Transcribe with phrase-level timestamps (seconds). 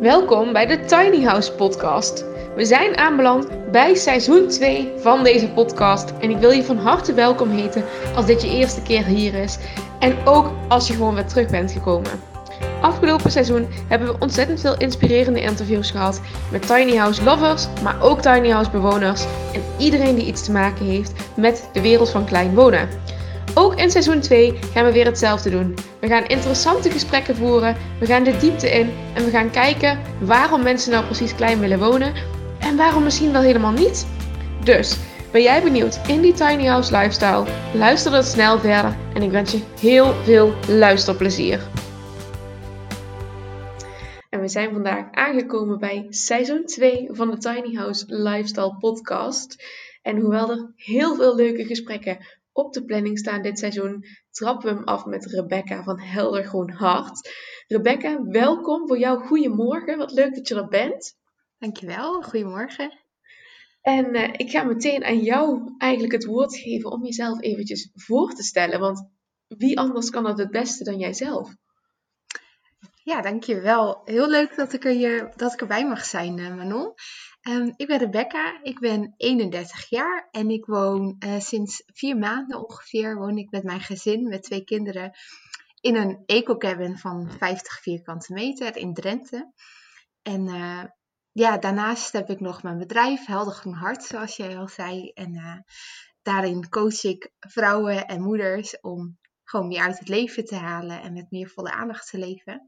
[0.00, 2.24] Welkom bij de Tiny House Podcast.
[2.56, 6.12] We zijn aanbeland bij seizoen 2 van deze podcast.
[6.20, 7.84] En ik wil je van harte welkom heten
[8.14, 9.58] als dit je eerste keer hier is.
[9.98, 12.10] En ook als je gewoon weer terug bent gekomen.
[12.80, 16.20] Afgelopen seizoen hebben we ontzettend veel inspirerende interviews gehad
[16.50, 19.24] met tiny house lovers, maar ook tiny house bewoners
[19.54, 22.88] en iedereen die iets te maken heeft met de wereld van klein wonen.
[23.58, 25.74] Ook in seizoen 2 gaan we weer hetzelfde doen.
[26.00, 30.62] We gaan interessante gesprekken voeren, we gaan de diepte in en we gaan kijken waarom
[30.62, 32.12] mensen nou precies klein willen wonen
[32.60, 34.06] en waarom misschien wel helemaal niet.
[34.64, 34.98] Dus,
[35.32, 37.44] ben jij benieuwd in die tiny house lifestyle?
[37.74, 41.60] Luister dan snel verder en ik wens je heel veel luisterplezier.
[44.30, 49.64] En we zijn vandaag aangekomen bij seizoen 2 van de Tiny House Lifestyle Podcast.
[50.02, 52.18] En hoewel er heel veel leuke gesprekken
[52.58, 56.70] op de planning staan dit seizoen, trappen we hem af met Rebecca van Helder Groen
[56.70, 57.30] Hart.
[57.66, 59.26] Rebecca, welkom voor jou.
[59.26, 59.98] Goedemorgen.
[59.98, 61.16] Wat leuk dat je er bent.
[61.58, 62.22] Dankjewel.
[62.22, 62.92] Goedemorgen.
[63.80, 68.34] En uh, ik ga meteen aan jou eigenlijk het woord geven om jezelf eventjes voor
[68.34, 68.80] te stellen.
[68.80, 69.10] Want
[69.46, 71.54] wie anders kan dat het beste dan jijzelf?
[73.08, 74.02] Ja, dankjewel.
[74.04, 76.94] Heel leuk dat ik, er hier, dat ik erbij mag zijn, uh, Manon.
[77.48, 82.68] Um, ik ben Rebecca, ik ben 31 jaar en ik woon uh, sinds vier maanden
[82.68, 85.12] ongeveer woon ik met mijn gezin, met twee kinderen,
[85.80, 89.52] in een eco-cabin van 50 vierkante meter in Drenthe.
[90.22, 90.84] En uh,
[91.32, 95.10] ja, daarnaast heb ik nog mijn bedrijf, Helder Groen Hart, zoals jij al zei.
[95.14, 95.56] En uh,
[96.22, 101.12] daarin coach ik vrouwen en moeders om gewoon meer uit het leven te halen en
[101.12, 102.66] met meer volle aandacht te leven.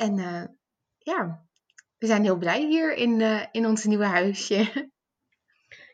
[0.00, 0.14] En
[0.98, 1.46] ja,
[1.98, 4.68] we zijn heel blij hier in, uh, in ons nieuwe huisje.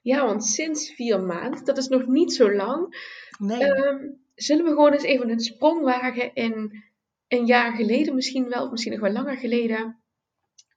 [0.02, 2.96] Ja, want sinds vier maanden, dat is nog niet zo lang.
[3.38, 3.64] Nee.
[3.64, 6.82] Um, zullen we gewoon eens even een sprong wagen in
[7.28, 10.02] een jaar geleden misschien wel, of misschien nog wel langer geleden.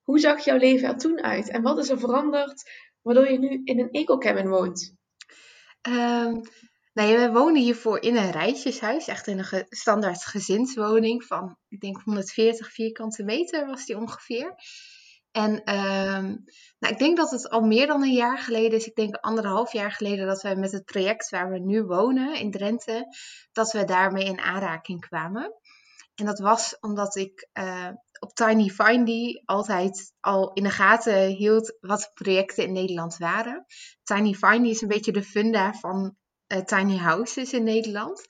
[0.04, 1.50] Hoe zag jouw leven er toen uit?
[1.50, 2.72] En wat is er veranderd
[3.02, 4.96] waardoor je nu in een eco-cabin woont?
[5.90, 6.42] Um,
[6.94, 12.02] nou we wonen hiervoor in een rijtjeshuis, echt in een standaard gezinswoning van, ik denk
[12.04, 14.56] 140 vierkante meter was die ongeveer.
[15.32, 16.44] En um,
[16.80, 18.86] nou, ik denk dat het al meer dan een jaar geleden is.
[18.86, 22.52] Ik denk anderhalf jaar geleden dat we met het project waar we nu wonen in
[22.52, 23.06] Drenthe,
[23.52, 25.54] dat we daarmee in aanraking kwamen.
[26.16, 27.90] En dat was omdat ik uh,
[28.20, 33.66] op Tiny Findy altijd al in de gaten hield wat projecten in Nederland waren.
[34.04, 36.18] Tiny Findy is een beetje de funda van
[36.66, 38.26] tiny houses in Nederland.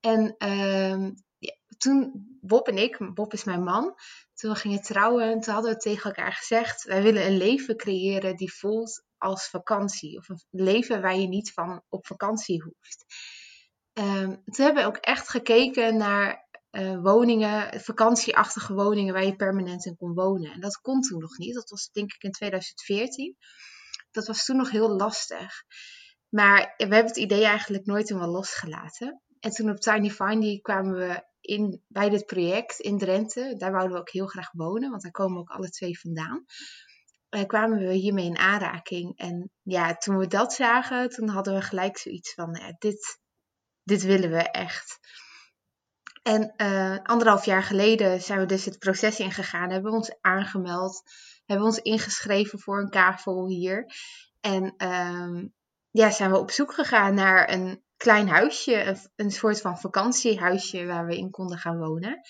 [0.00, 3.94] En uh, ja, toen Bob en ik, Bob is mijn man,
[4.34, 8.36] toen we gingen trouwen, toen hadden we tegen elkaar gezegd: wij willen een leven creëren
[8.36, 10.18] die voelt als vakantie.
[10.18, 13.04] Of een leven waar je niet van op vakantie hoeft.
[13.92, 19.86] Um, toen hebben we ook echt gekeken naar uh, woningen, vakantieachtige woningen waar je permanent
[19.86, 20.52] in kon wonen.
[20.52, 21.54] En dat kon toen nog niet.
[21.54, 23.36] Dat was denk ik in 2014.
[24.10, 25.62] Dat was toen nog heel lastig.
[26.36, 29.22] Maar we hebben het idee eigenlijk nooit helemaal losgelaten.
[29.40, 33.54] En toen op Tiny Findy kwamen we in, bij dit project in Drenthe.
[33.56, 36.44] Daar wouden we ook heel graag wonen, want daar komen ook alle twee vandaan.
[37.30, 39.18] Uh, kwamen we hiermee in aanraking.
[39.18, 43.20] En ja, toen we dat zagen, toen hadden we gelijk zoiets van, ja, dit,
[43.82, 44.98] dit willen we echt.
[46.22, 51.02] En uh, anderhalf jaar geleden zijn we dus het proces ingegaan, hebben we ons aangemeld,
[51.44, 53.86] hebben we ons ingeschreven voor een kavel hier.
[54.40, 55.54] En um,
[55.96, 60.86] ja, zijn we op zoek gegaan naar een klein huisje, een, een soort van vakantiehuisje
[60.86, 62.20] waar we in konden gaan wonen.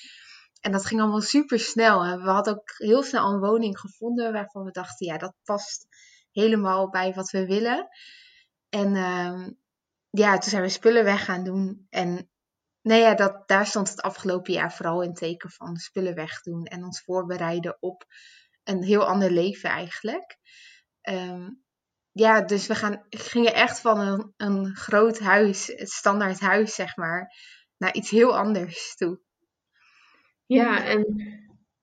[0.61, 2.01] En dat ging allemaal super snel.
[2.01, 5.87] We hadden ook heel snel een woning gevonden waarvan we dachten, ja, dat past
[6.31, 7.89] helemaal bij wat we willen.
[8.69, 9.49] En uh,
[10.11, 11.87] ja, toen zijn we spullen weg gaan doen.
[11.91, 12.31] En
[12.83, 16.85] nou ja, dat, daar stond het afgelopen jaar vooral in teken van spullen wegdoen en
[16.85, 18.05] ons voorbereiden op
[18.65, 20.39] een heel ander leven eigenlijk.
[21.03, 21.66] Um,
[22.17, 26.97] ja, dus we gaan, gingen echt van een, een groot huis, het standaard huis zeg
[26.97, 27.33] maar,
[27.77, 29.21] naar iets heel anders toe.
[30.47, 31.01] Ja, en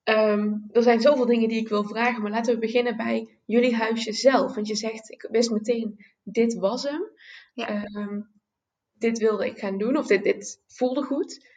[0.03, 3.75] um, er zijn zoveel dingen die ik wil vragen, maar laten we beginnen bij jullie
[3.75, 4.56] huisje zelf.
[4.56, 7.09] Want je zegt, ik wist meteen, dit was hem.
[7.53, 7.83] Ja.
[7.83, 8.31] Um,
[8.94, 11.47] dit wilde ik gaan doen, of dit, dit voelde goed.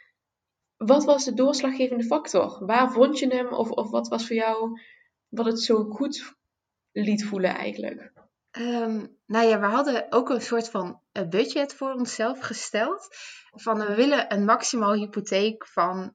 [0.76, 2.67] Wat was de doorslaggevende factor?
[2.67, 4.81] Waar vond je hem, of, of wat was voor jou
[5.29, 6.34] wat het zo goed
[6.93, 8.12] liet voelen eigenlijk?
[8.58, 13.08] Um, nou ja, we hadden ook een soort van budget voor onszelf gesteld.
[13.50, 16.14] Van we willen een maximaal hypotheek van,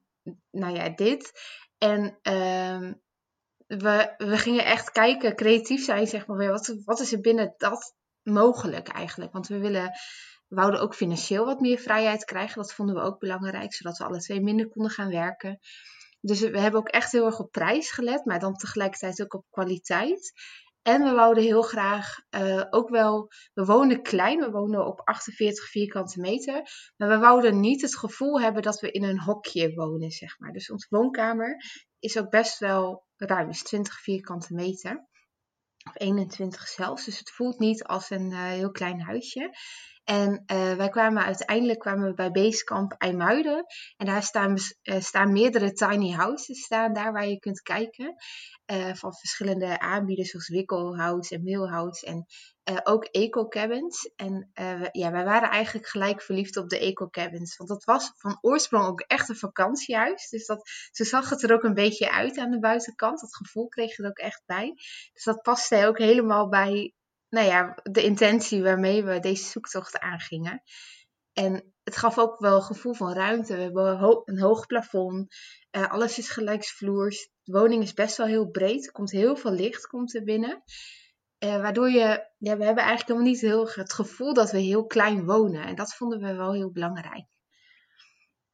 [0.50, 1.32] nou ja, dit.
[1.78, 3.02] En um,
[3.66, 6.50] we, we gingen echt kijken, creatief zijn, zeg maar weer.
[6.50, 9.32] Wat, wat is er binnen dat mogelijk eigenlijk?
[9.32, 9.90] Want we willen,
[10.48, 12.62] we wouden ook financieel wat meer vrijheid krijgen.
[12.62, 15.58] Dat vonden we ook belangrijk, zodat we alle twee minder konden gaan werken.
[16.20, 19.44] Dus we hebben ook echt heel erg op prijs gelet, maar dan tegelijkertijd ook op
[19.50, 20.32] kwaliteit.
[20.82, 25.64] En we wouden heel graag uh, ook wel, we wonen klein, we wonen op 48
[25.64, 26.62] vierkante meter,
[26.96, 30.52] maar we wouden niet het gevoel hebben dat we in een hokje wonen, zeg maar.
[30.52, 31.56] Dus onze woonkamer
[31.98, 35.06] is ook best wel ruim, is 20 vierkante meter.
[35.88, 39.50] Of 21 zelfs, dus het voelt niet als een uh, heel klein huisje.
[40.04, 43.64] En uh, wij kwamen uiteindelijk kwamen we bij Basecamp IJmuiden.
[43.96, 48.14] En daar staan, uh, staan meerdere tiny houses staan daar waar je kunt kijken.
[48.72, 52.06] Uh, van verschillende aanbieders zoals Wickelhouse en Mailhouse.
[52.06, 52.26] En
[52.84, 54.10] ook eco cabins.
[54.16, 54.50] En
[54.92, 57.56] ja, wij waren eigenlijk gelijk verliefd op de eco cabins.
[57.56, 60.28] Want dat was van oorsprong ook echt een vakantiehuis.
[60.28, 63.20] Dus dat, zo zag het er ook een beetje uit aan de buitenkant.
[63.20, 64.72] Dat gevoel kreeg je er ook echt bij.
[65.12, 66.94] Dus dat paste ook helemaal bij
[67.32, 70.62] nou ja, de intentie waarmee we deze zoektocht aangingen.
[71.32, 73.56] En het gaf ook wel een gevoel van ruimte.
[73.56, 75.34] We hebben een hoog plafond.
[75.76, 77.30] Uh, alles is gelijksvloers.
[77.42, 78.86] De woning is best wel heel breed.
[78.86, 80.62] Er komt heel veel licht komt er binnen.
[81.44, 84.86] Uh, waardoor je, ja, we hebben eigenlijk helemaal niet heel het gevoel dat we heel
[84.86, 85.66] klein wonen.
[85.66, 87.26] En dat vonden we wel heel belangrijk.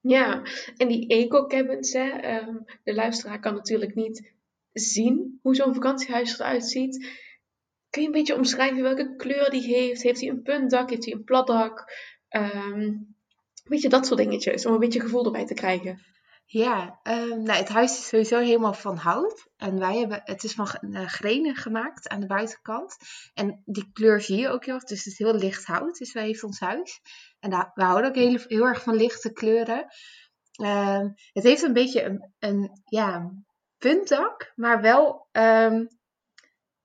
[0.01, 0.43] Ja,
[0.77, 4.35] en die eco-cabins, hè, um, de luisteraar kan natuurlijk niet
[4.73, 7.27] zien hoe zo'n vakantiehuis eruit ziet.
[7.91, 10.03] Kun je een beetje omschrijven welke kleur die heeft?
[10.03, 10.91] Heeft hij een puntdak?
[10.91, 11.93] Heeft hij een platdak?
[12.31, 13.17] Um,
[13.65, 14.67] weet je, dat soort dingetjes.
[14.67, 16.03] Om een beetje gevoel erbij te krijgen.
[16.51, 19.49] Ja, um, nou, het huis is sowieso helemaal van hout.
[19.57, 22.97] En wij hebben, het is van uh, grenen gemaakt aan de buitenkant.
[23.35, 24.85] En die kleur zie je ook heel erg.
[24.85, 27.01] Dus het is heel licht hout, dus wij heeft ons huis.
[27.41, 29.87] En daar, we houden ook heel, heel erg van lichte kleuren.
[30.63, 33.33] Um, het heeft een beetje een, een ja,
[33.79, 35.29] puntdak, maar wel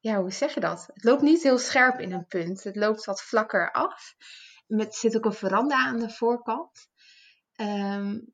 [0.03, 0.89] ja, hoe zeg je dat?
[0.93, 2.63] Het loopt niet heel scherp in een punt.
[2.63, 4.15] Het loopt wat vlakker af.
[4.67, 6.87] Met, zit ook een veranda aan de voorkant.
[7.55, 8.33] Um,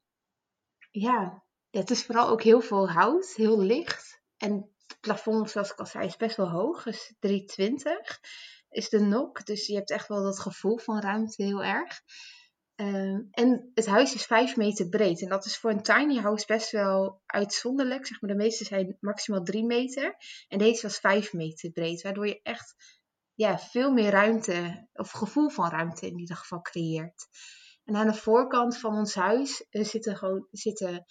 [0.92, 4.21] ja, het is vooral ook heel veel hout, heel licht.
[4.38, 6.83] En het plafond, zoals ik al zei, is best wel hoog.
[6.83, 8.19] Dus 320
[8.69, 9.45] is de nok.
[9.45, 12.01] Dus je hebt echt wel dat gevoel van ruimte heel erg.
[12.81, 15.21] Uh, en het huis is 5 meter breed.
[15.21, 18.05] En dat is voor een tiny house best wel uitzonderlijk.
[18.05, 20.15] Zeg maar, de meeste zijn maximaal 3 meter.
[20.47, 22.01] En deze was 5 meter breed.
[22.01, 22.75] Waardoor je echt
[23.33, 27.27] ja, veel meer ruimte, of gevoel van ruimte in ieder geval creëert.
[27.83, 31.05] En aan de voorkant van ons huis uh, zitten, gewoon, zitten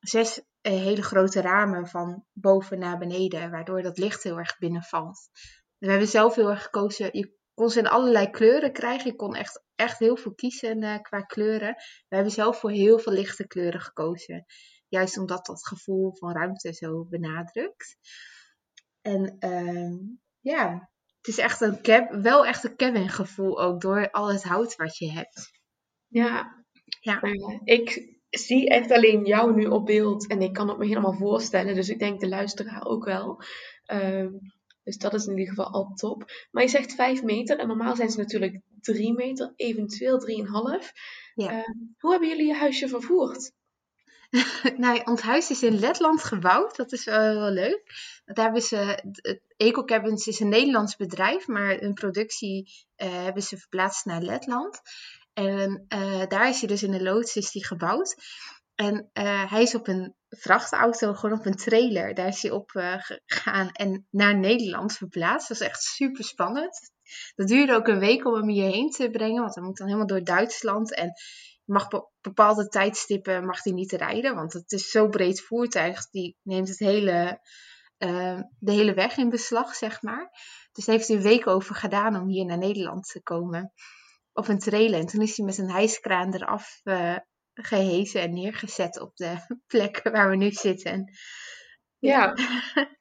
[0.00, 3.50] zes uh, hele grote ramen van boven naar beneden.
[3.50, 5.28] Waardoor dat licht heel erg binnenvalt.
[5.78, 7.08] We hebben zelf heel erg gekozen.
[7.12, 9.10] Je kon ze in allerlei kleuren krijgen.
[9.10, 11.74] Ik kon echt, echt heel veel kiezen uh, qua kleuren.
[12.08, 14.44] We hebben zelf voor heel veel lichte kleuren gekozen.
[14.88, 17.96] Juist omdat dat gevoel van ruimte zo benadrukt.
[19.00, 19.98] En uh,
[20.40, 24.42] ja, het is echt een cab, wel echt een cabin gevoel ook door al het
[24.42, 25.50] hout wat je hebt.
[26.06, 26.64] Ja,
[27.00, 27.22] ja.
[27.22, 31.16] Uh, ik zie echt alleen jou nu op beeld en ik kan het me helemaal
[31.16, 31.74] voorstellen.
[31.74, 33.42] Dus ik denk de luisteraar ook wel.
[33.92, 34.26] Uh,
[34.82, 36.24] dus dat is in ieder geval al top.
[36.50, 40.92] Maar je zegt 5 meter en normaal zijn ze natuurlijk 3 meter, eventueel 3,5.
[41.34, 41.52] Ja.
[41.52, 41.64] Uh,
[41.98, 43.52] hoe hebben jullie je huisje vervoerd?
[44.76, 46.76] nou, ons huis is in Letland gebouwd.
[46.76, 47.82] Dat is wel heel leuk.
[48.24, 49.02] Daar hebben ze,
[49.56, 54.80] Eco Cabins is een Nederlands bedrijf, maar hun productie uh, hebben ze verplaatst naar Letland.
[55.32, 58.16] En uh, daar is hij dus in de loods is die gebouwd.
[58.74, 62.14] En uh, hij is op een vrachtauto, gewoon op een trailer.
[62.14, 62.94] Daar is hij op uh,
[63.26, 65.48] gegaan en naar Nederland verplaatst.
[65.48, 66.90] Dat was echt super spannend.
[67.34, 70.08] Dat duurde ook een week om hem hierheen te brengen, want hij moet dan helemaal
[70.08, 70.94] door Duitsland.
[70.94, 71.12] En
[71.64, 71.88] mag
[72.20, 76.10] bepaalde tijdstippen mag hij niet rijden, want het is zo breed voertuig.
[76.10, 77.40] Die neemt het hele,
[77.98, 80.30] uh, de hele weg in beslag, zeg maar.
[80.72, 83.72] Dus daar heeft hij een week over gedaan om hier naar Nederland te komen.
[84.32, 85.00] Op een trailer.
[85.00, 86.80] En toen is hij met een hijskraan eraf
[87.54, 89.36] gehezen en neergezet op de
[89.72, 91.12] plek waar we nu zitten.
[91.98, 92.34] Ja,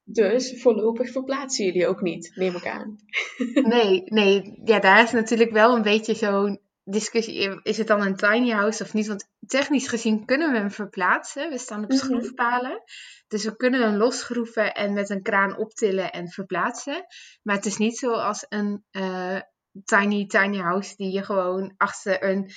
[0.10, 2.98] dus voorlopig verplaatsen jullie ook niet, neem ik aan.
[3.74, 7.60] Nee, nee, ja, daar is natuurlijk wel een beetje zo'n discussie.
[7.64, 9.08] Is het dan een tiny house of niet?
[9.08, 11.50] Want technisch gezien kunnen we hem verplaatsen.
[11.50, 11.98] We staan op mhm.
[11.98, 12.84] schroefpalen.
[13.28, 17.06] Dus we kunnen hem losschroeven en met een kraan optillen en verplaatsen.
[17.44, 19.40] Maar het is niet zoals een uh,
[19.86, 22.52] tiny, tiny house die je gewoon achter een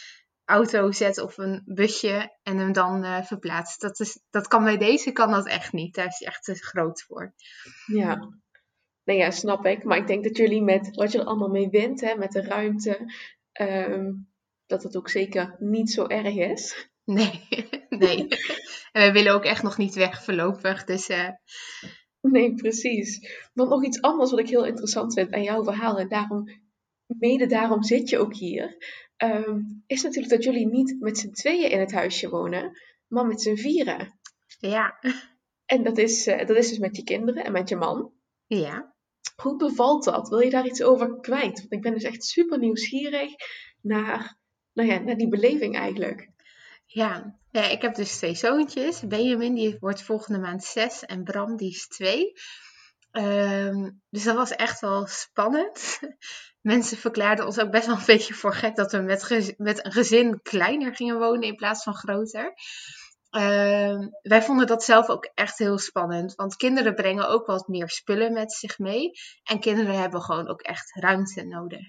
[0.50, 3.80] auto zet of een busje en hem dan uh, verplaatst.
[3.80, 5.94] Dat, is, dat kan bij deze kan dat echt niet.
[5.94, 7.34] Daar is hij echt te groot voor.
[7.86, 8.16] Ja.
[9.04, 9.84] Nou ja, snap ik.
[9.84, 12.42] Maar ik denk dat jullie met wat je er allemaal mee wint, hè, met de
[12.42, 13.12] ruimte,
[13.60, 14.28] um,
[14.66, 16.90] dat het ook zeker niet zo erg is.
[17.04, 17.40] Nee,
[17.88, 18.28] nee.
[18.92, 20.84] en we willen ook echt nog niet weg voorlopig.
[20.84, 21.28] Dus, uh...
[22.20, 23.40] Nee, precies.
[23.54, 26.44] Want nog iets anders wat ik heel interessant vind aan jouw verhaal, en daarom,
[27.06, 28.76] mede daarom zit je ook hier
[29.22, 33.42] um, is natuurlijk dat jullie niet met z'n tweeën in het huisje wonen, maar met
[33.42, 34.18] z'n vieren.
[34.58, 34.98] Ja.
[35.66, 38.12] En dat is, uh, dat is dus met je kinderen en met je man.
[38.46, 38.94] Ja.
[39.36, 40.28] Hoe bevalt dat?
[40.28, 41.58] Wil je daar iets over kwijt?
[41.58, 43.32] Want ik ben dus echt super nieuwsgierig
[43.80, 44.38] naar,
[44.72, 46.30] nou ja, naar die beleving eigenlijk.
[46.86, 47.38] Ja.
[47.50, 49.06] ja, ik heb dus twee zoontjes.
[49.06, 52.32] Benjamin die wordt volgende maand zes en Bram die is twee.
[53.10, 56.00] Ehm, dus dat was echt wel spannend.
[56.60, 59.92] Mensen verklaarden ons ook best wel een beetje voor gek dat we met, met een
[59.92, 62.54] gezin kleiner gingen wonen in plaats van groter.
[63.30, 66.34] Ehm, wij vonden dat zelf ook echt heel spannend.
[66.34, 69.10] Want kinderen brengen ook wat meer spullen met zich mee.
[69.42, 71.88] En kinderen hebben gewoon ook echt ruimte nodig.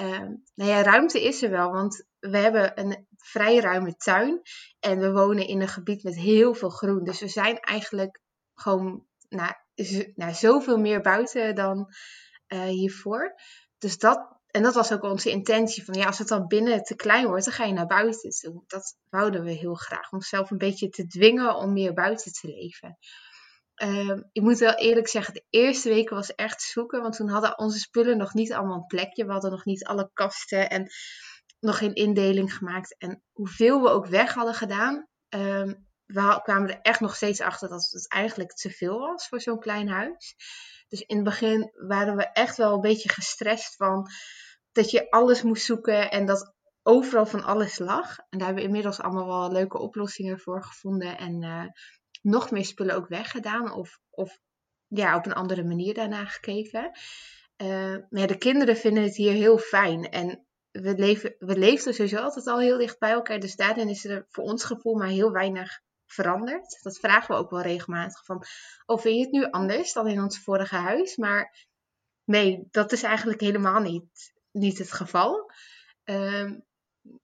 [0.00, 0.20] Uh,
[0.54, 4.42] nou ja, ruimte is er wel, want we hebben een vrij ruime tuin.
[4.80, 7.04] En we wonen in een gebied met heel veel groen.
[7.04, 8.20] Dus we zijn eigenlijk
[8.54, 9.52] gewoon nou,
[10.14, 11.94] nou, zoveel meer buiten dan
[12.48, 13.34] uh, hiervoor.
[13.78, 15.84] Dus dat, en dat was ook onze intentie.
[15.84, 18.64] Van ja, als het dan binnen te klein wordt, dan ga je naar buiten toe.
[18.66, 20.10] Dat wouden we heel graag.
[20.10, 22.98] Om onszelf een beetje te dwingen om meer buiten te leven.
[23.82, 27.02] Uh, ik moet wel eerlijk zeggen, de eerste weken was echt zoeken.
[27.02, 29.26] Want toen hadden onze spullen nog niet allemaal een plekje.
[29.26, 30.90] We hadden nog niet alle kasten en
[31.60, 32.96] nog geen indeling gemaakt.
[32.98, 35.72] En hoeveel we ook weg hadden gedaan, uh,
[36.06, 39.60] we kwamen er echt nog steeds achter dat het eigenlijk te veel was voor zo'n
[39.60, 40.36] klein huis.
[40.88, 44.08] Dus in het begin waren we echt wel een beetje gestrest van
[44.72, 48.18] dat je alles moest zoeken en dat overal van alles lag.
[48.18, 51.64] En daar hebben we inmiddels allemaal wel leuke oplossingen voor gevonden en uh,
[52.22, 54.38] nog meer spullen ook weggedaan of, of
[54.86, 56.90] ja, op een andere manier daarna gekeken.
[57.62, 62.16] Uh, maar de kinderen vinden het hier heel fijn en we, leven, we leefden sowieso
[62.16, 63.40] altijd al heel dicht bij elkaar.
[63.40, 66.78] Dus daarin is er voor ons gevoel maar heel weinig veranderd.
[66.82, 68.44] Dat vragen we ook wel regelmatig van,
[68.86, 71.16] oh vind je het nu anders dan in ons vorige huis?
[71.16, 71.66] Maar
[72.24, 75.50] nee, dat is eigenlijk helemaal niet, niet het geval.
[76.04, 76.64] Um,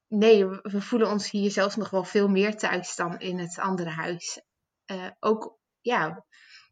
[0.09, 3.91] nee, we voelen ons hier zelfs nog wel veel meer thuis dan in het andere
[3.91, 4.41] huis.
[4.87, 6.25] Uh, ook, ja,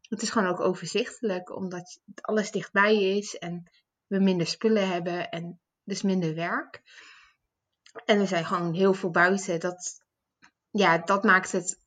[0.08, 3.70] het is gewoon ook overzichtelijk, omdat alles dichtbij is en
[4.06, 6.82] we minder spullen hebben en dus minder werk.
[8.04, 9.60] En we zijn gewoon heel veel buiten.
[9.60, 10.02] Dat,
[10.70, 11.79] ja, dat maakt het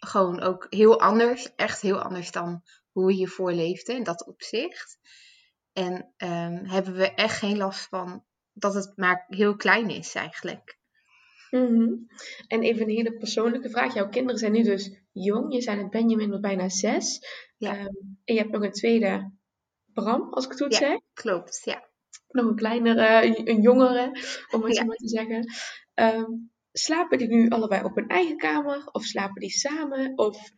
[0.00, 1.54] gewoon ook heel anders.
[1.56, 4.98] Echt heel anders dan hoe we hiervoor leefden in dat opzicht.
[5.72, 10.78] En um, hebben we echt geen last van dat het maar heel klein is eigenlijk.
[11.50, 12.06] Mm-hmm.
[12.46, 13.94] En even een hele persoonlijke vraag.
[13.94, 15.54] Jouw kinderen zijn nu dus jong.
[15.54, 17.18] Je zijn het Benjamin wat bijna zes.
[17.56, 17.78] Ja.
[17.78, 19.32] Um, en je hebt nog een tweede
[19.92, 20.98] Bram, als ik het goed ja, zeg.
[21.12, 21.88] klopt, ja.
[22.28, 24.04] Nog een kleinere, een jongere,
[24.50, 24.80] om het ja.
[24.80, 25.52] zo maar te zeggen.
[25.94, 28.88] Um, slapen die nu allebei op hun eigen kamer?
[28.92, 30.18] Of slapen die samen?
[30.18, 30.50] Of...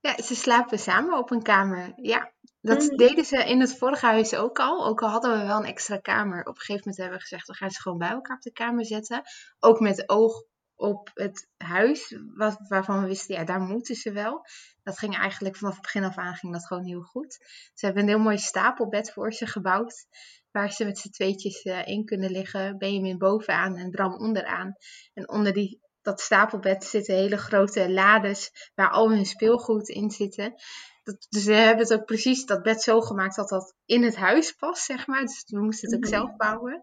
[0.00, 1.92] Ja, ze slapen samen op een kamer.
[1.96, 2.96] Ja, dat mm.
[2.96, 4.86] deden ze in het vorige huis ook al.
[4.86, 6.40] Ook al hadden we wel een extra kamer.
[6.40, 8.52] Op een gegeven moment hebben we gezegd, we gaan ze gewoon bij elkaar op de
[8.52, 9.22] kamer zetten.
[9.58, 10.44] Ook met oog
[10.82, 14.46] op het huis, wat, waarvan we wisten, ja, daar moeten ze wel.
[14.82, 17.38] Dat ging eigenlijk vanaf het begin af aan ging dat gewoon heel goed.
[17.74, 20.06] Ze hebben een heel mooi stapelbed voor ze gebouwd
[20.50, 22.78] waar ze met z'n tweetjes uh, in kunnen liggen.
[22.78, 24.74] Benjamin bovenaan en Bram onderaan.
[25.14, 30.54] En onder die, dat stapelbed zitten hele grote lades waar al hun speelgoed in zitten.
[31.02, 34.16] Dat, dus we hebben het ook precies dat bed zo gemaakt dat dat in het
[34.16, 35.20] huis past, zeg maar.
[35.20, 36.26] Dus we moesten het ook mm -hmm.
[36.26, 36.80] zelf bouwen.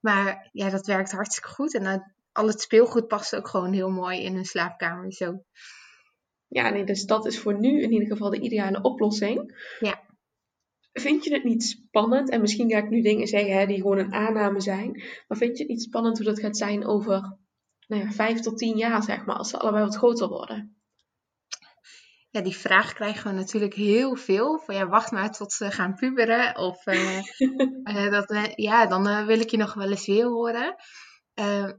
[0.00, 1.74] Maar ja, dat werkt hartstikke goed.
[1.74, 1.94] En uh,
[2.38, 5.42] al het speelgoed past ook gewoon heel mooi in hun slaapkamer zo.
[6.48, 9.66] Ja, nee, dus dat is voor nu in ieder geval de ideale oplossing.
[9.80, 10.06] Ja.
[10.92, 12.30] Vind je het niet spannend?
[12.30, 15.02] En misschien ga ik nu dingen zeggen hè, die gewoon een aanname zijn.
[15.28, 17.38] Maar vind je het niet spannend hoe dat gaat zijn over
[17.86, 20.76] nou ja, vijf tot tien jaar, zeg maar, als ze allebei wat groter worden?
[22.30, 24.58] Ja, die vraag krijgen we natuurlijk heel veel.
[24.58, 26.56] Van ja, wacht maar tot ze gaan puberen.
[26.56, 27.18] Of uh,
[27.84, 30.76] uh, dat, ja, dan wil ik je nog wel eens weer horen.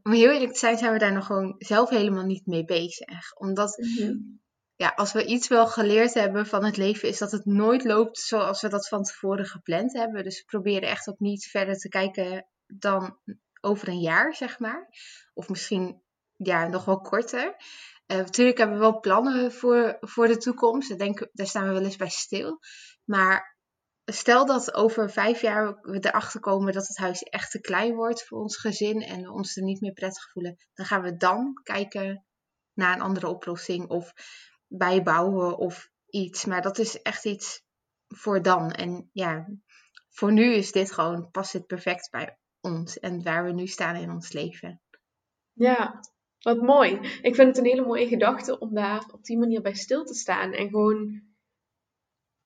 [0.03, 3.35] Om heel eerlijk te zijn, zijn we daar nog gewoon zelf helemaal niet mee bezig.
[3.35, 4.39] Omdat mm -hmm
[4.81, 8.17] ja, als we iets wel geleerd hebben van het leven, is dat het nooit loopt
[8.17, 10.23] zoals we dat van tevoren gepland hebben.
[10.23, 13.17] Dus we proberen echt ook niet verder te kijken dan
[13.61, 14.87] over een jaar, zeg maar.
[15.33, 16.01] Of misschien
[16.35, 17.55] ja, nog wel korter.
[18.07, 20.97] Uh, natuurlijk hebben we wel plannen voor, voor de toekomst.
[20.97, 22.59] Denk, daar staan we wel eens bij stil.
[23.03, 23.58] Maar
[24.11, 28.27] stel dat over vijf jaar we erachter komen dat het huis echt te klein wordt
[28.27, 31.53] voor ons gezin en we ons er niet meer prettig voelen, dan gaan we dan
[31.63, 32.25] kijken
[32.73, 33.89] naar een andere oplossing.
[33.89, 34.13] Of
[34.67, 36.45] bijbouwen of iets.
[36.45, 37.63] Maar dat is echt iets
[38.07, 38.71] voor dan.
[38.71, 39.47] En ja,
[40.09, 43.95] voor nu is dit gewoon, past het perfect bij ons en waar we nu staan
[43.95, 44.81] in ons leven.
[45.53, 45.99] Ja,
[46.39, 46.91] wat mooi.
[47.21, 50.13] Ik vind het een hele mooie gedachte om daar op die manier bij stil te
[50.13, 50.51] staan.
[50.51, 51.21] En gewoon,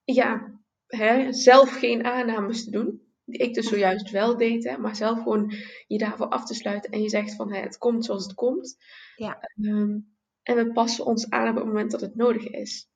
[0.03, 0.61] ja,
[0.95, 3.01] hè, zelf geen aannames te doen.
[3.25, 5.53] Die ik dus zojuist wel deed, hè, maar zelf gewoon
[5.87, 6.91] je daarvoor af te sluiten.
[6.91, 8.77] En je zegt van, hè, het komt zoals het komt.
[9.15, 9.49] Ja.
[9.61, 10.11] Um,
[10.43, 12.89] En we passen ons aan op het moment dat het nodig is.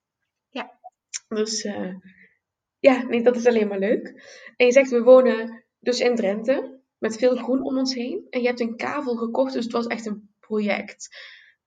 [0.49, 0.79] Ja.
[1.27, 1.95] Dus uh,
[2.79, 4.07] ja, nee, dat is alleen maar leuk.
[4.55, 8.27] En je zegt, we wonen dus in Drenthe, met veel groen om ons heen.
[8.29, 11.07] En je hebt een kavel gekocht, dus het was echt een project.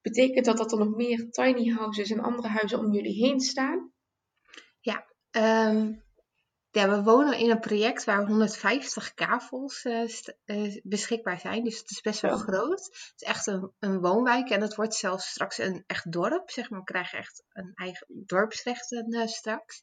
[0.02, 3.92] Betekent dat dat er nog meer tiny houses en andere huizen om jullie heen staan?
[4.80, 5.06] Ja,
[5.70, 6.02] um,
[6.70, 10.08] ja, we wonen in een project waar 150 kavels uh,
[10.44, 11.64] uh, beschikbaar zijn.
[11.64, 12.84] Dus het is best wel groot.
[12.84, 16.50] Het is echt een, een, woonwijk en het wordt zelfs straks een echt dorp.
[16.50, 16.78] Zeg maar.
[16.78, 19.82] We krijgen echt een eigen dorpsrechten uh, straks.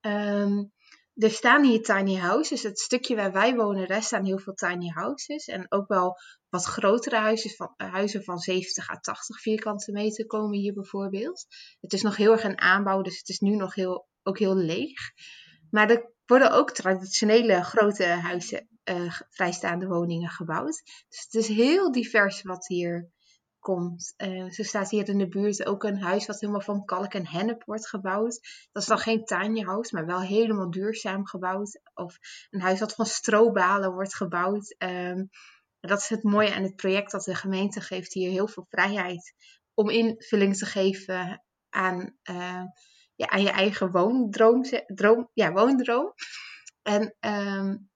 [0.00, 0.72] Um,
[1.18, 2.62] er staan hier tiny houses.
[2.62, 5.46] Het stukje waar wij wonen, daar staan heel veel tiny houses.
[5.46, 6.16] En ook wel
[6.48, 11.46] wat grotere huizen van, huizen van 70 à 80 vierkante meter komen hier bijvoorbeeld.
[11.80, 14.56] Het is nog heel erg een aanbouw, dus het is nu nog heel, ook heel
[14.56, 14.98] leeg.
[15.70, 20.82] Maar er worden ook traditionele grote huizen, uh, vrijstaande woningen gebouwd.
[21.08, 23.10] Dus het is heel divers wat hier
[23.58, 24.14] komt.
[24.16, 27.26] Uh, zo staat hier in de buurt ook een huis wat helemaal van kalk en
[27.26, 28.40] hennep wordt gebouwd.
[28.72, 31.80] Dat is dan geen tiny house, maar wel helemaal duurzaam gebouwd.
[31.94, 32.18] Of
[32.50, 34.74] een huis wat van strobalen wordt gebouwd.
[34.78, 35.28] Um,
[35.80, 39.34] dat is het mooie aan het project dat de gemeente geeft hier heel veel vrijheid
[39.74, 42.62] om invulling te geven aan uh,
[43.18, 44.64] ja, aan je eigen woondroom.
[44.86, 46.12] Droom, ja, woondroom.
[46.82, 47.90] En um,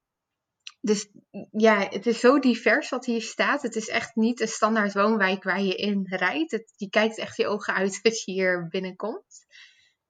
[0.81, 1.09] dus
[1.51, 3.63] ja, het is zo divers wat hier staat.
[3.63, 6.51] Het is echt niet een standaard woonwijk waar je in rijdt.
[6.51, 9.47] Het, je kijkt echt je ogen uit als je hier binnenkomt.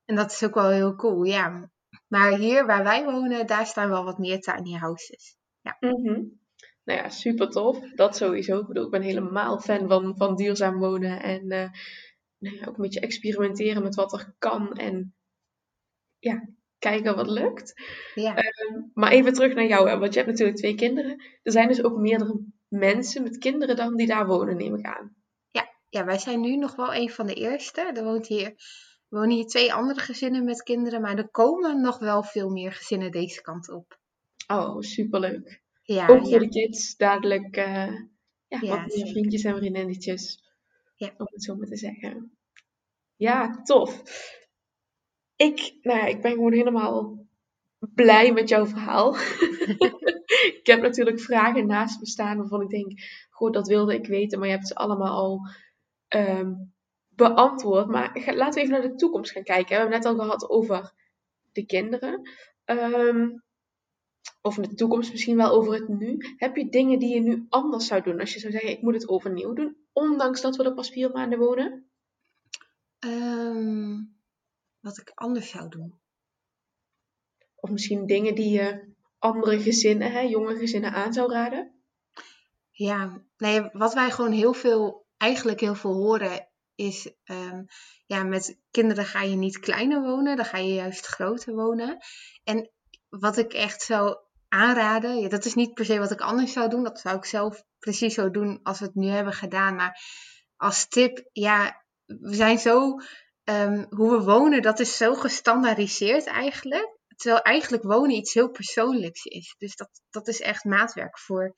[0.04, 1.70] En dat is ook wel heel cool, ja.
[2.08, 5.36] Maar hier waar wij wonen, daar staan wel wat meer tiny houses.
[5.60, 5.76] Ja.
[5.80, 6.40] -hmm.
[6.84, 7.78] Nou ja, super tof.
[7.94, 8.58] Dat sowieso.
[8.58, 11.22] Ik bedoel, ik ben helemaal fan van, van duurzaam wonen.
[11.22, 11.68] En uh,
[12.42, 14.72] nou ja, ook een beetje experimenteren met wat er kan.
[14.72, 15.14] En
[16.18, 17.72] ja, kijken wat lukt.
[18.14, 18.36] Ja.
[18.36, 21.22] Uh, maar even terug naar jou, want je hebt natuurlijk twee kinderen.
[21.42, 25.14] Er zijn dus ook meerdere mensen met kinderen dan die daar wonen, neem ik aan.
[25.50, 27.80] Ja, ja wij zijn nu nog wel een van de eerste.
[27.80, 28.54] Er woont hier,
[29.08, 33.10] wonen hier twee andere gezinnen met kinderen, maar er komen nog wel veel meer gezinnen
[33.10, 33.98] deze kant op.
[34.46, 35.62] Oh, superleuk.
[35.82, 36.38] Ja, ook voor ja.
[36.38, 37.64] de kids dadelijk uh,
[38.46, 40.41] ja, ja, wat meer vriendjes en vriendinnetjes.
[41.10, 42.36] Om het zo maar te zeggen.
[43.16, 44.02] Ja, tof.
[45.36, 47.26] Ik, nou ik ben gewoon helemaal
[47.94, 49.16] blij met jouw verhaal.
[50.58, 52.92] ik heb natuurlijk vragen naast me staan waarvan ik denk,
[53.30, 55.48] goed, dat wilde ik weten, maar je hebt ze allemaal al
[56.08, 56.72] um,
[57.08, 57.86] beantwoord.
[57.86, 59.68] Maar laten we even naar de toekomst gaan kijken.
[59.68, 60.92] We hebben net al gehad over
[61.52, 62.30] de kinderen.
[62.64, 63.42] Um,
[64.42, 66.16] of in de toekomst misschien wel over het nu.
[66.36, 68.20] Heb je dingen die je nu anders zou doen?
[68.20, 71.10] Als je zou zeggen, ik moet het overnieuw doen, ondanks dat we er pas vier
[71.10, 71.90] maanden wonen?
[72.98, 74.16] Um,
[74.80, 76.00] wat ik anders zou doen.
[77.54, 81.82] Of misschien dingen die je andere gezinnen, hè, jonge gezinnen aan zou raden?
[82.70, 87.66] Ja, nee, wat wij gewoon heel veel, eigenlijk heel veel horen, is um,
[88.06, 91.98] ja, met kinderen ga je niet kleiner wonen, dan ga je juist groter wonen.
[92.44, 92.70] En
[93.08, 94.16] wat ik echt zou
[94.52, 97.24] aanraden, ja, dat is niet per se wat ik anders zou doen, dat zou ik
[97.24, 99.74] zelf precies zo doen als we het nu hebben gedaan.
[99.74, 100.00] Maar
[100.56, 102.96] als tip, ja, we zijn zo
[103.44, 106.98] um, hoe we wonen, dat is zo gestandaardiseerd eigenlijk.
[107.16, 109.54] Terwijl eigenlijk wonen iets heel persoonlijks is.
[109.58, 111.54] Dus dat, dat is echt maatwerk voor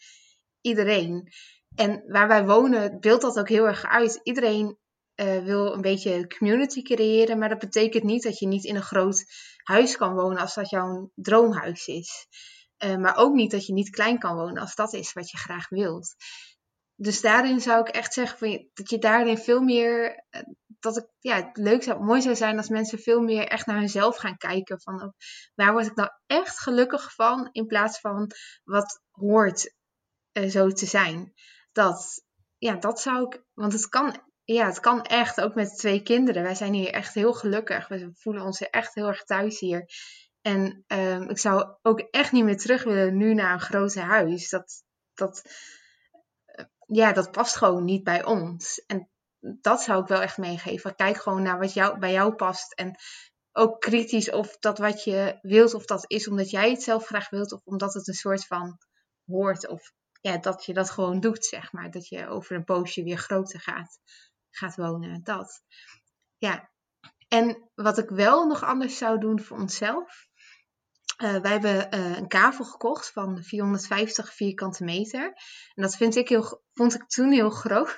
[0.60, 1.32] iedereen.
[1.76, 4.20] En waar wij wonen, beeldt dat ook heel erg uit.
[4.22, 4.78] Iedereen
[5.20, 8.82] uh, wil een beetje community creëren, maar dat betekent niet dat je niet in een
[8.82, 9.24] groot
[9.62, 12.26] huis kan wonen als dat jouw droomhuis is.
[12.84, 15.36] Uh, maar ook niet dat je niet klein kan wonen als dat is wat je
[15.36, 16.14] graag wilt.
[16.96, 20.42] Dus daarin zou ik echt zeggen dat je daarin veel meer eh,
[20.84, 23.78] dat ik, ja, het leuk zou, mooi zou zijn als mensen veel meer echt naar
[23.78, 24.80] hunzelf gaan kijken.
[24.80, 25.12] Van oh,
[25.54, 28.30] waar word ik nou echt gelukkig van in plaats van
[28.64, 29.74] wat hoort
[30.32, 31.32] uh, zo te zijn.
[31.72, 32.24] Dat,
[32.58, 36.42] ja, dat zou ik, want het kan, ja, het kan echt, ook met twee kinderen.
[36.42, 37.88] Wij zijn hier echt heel gelukkig.
[37.88, 39.84] We voelen ons echt heel erg thuis hier.
[40.46, 44.48] En um, ik zou ook echt niet meer terug willen nu naar een groot huis.
[44.48, 44.82] Dat,
[45.14, 45.42] dat,
[46.46, 48.84] uh, ja, dat past gewoon niet bij ons.
[48.86, 50.94] En dat zou ik wel echt meegeven.
[50.94, 52.72] Kijk gewoon naar wat jou, bij jou past.
[52.72, 52.96] En
[53.52, 57.30] ook kritisch of dat wat je wilt, of dat is omdat jij het zelf graag
[57.30, 58.78] wilt, of omdat het een soort van
[59.24, 59.68] hoort.
[59.68, 61.90] Of ja, dat je dat gewoon doet, zeg maar.
[61.90, 63.98] Dat je over een poosje weer groter gaat,
[64.50, 65.22] gaat wonen.
[65.22, 65.62] Dat.
[66.36, 66.72] Ja.
[67.28, 70.26] En wat ik wel nog anders zou doen voor onszelf.
[71.22, 75.24] Uh, wij hebben uh, een kavel gekocht van 450 vierkante meter.
[75.74, 77.96] En dat vind ik heel, vond ik toen heel groot.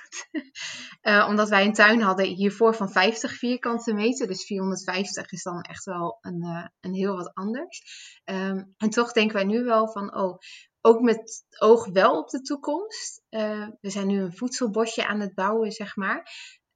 [1.01, 4.27] uh, omdat wij een tuin hadden hiervoor van 50 vierkante meter.
[4.27, 7.81] Dus 450 is dan echt wel een, een heel wat anders.
[8.25, 10.37] Um, en toch denken wij nu wel van, oh,
[10.81, 13.23] ook met oog wel op de toekomst.
[13.29, 16.31] we zijn nu een voedselbosje aan het bouwen, zeg maar.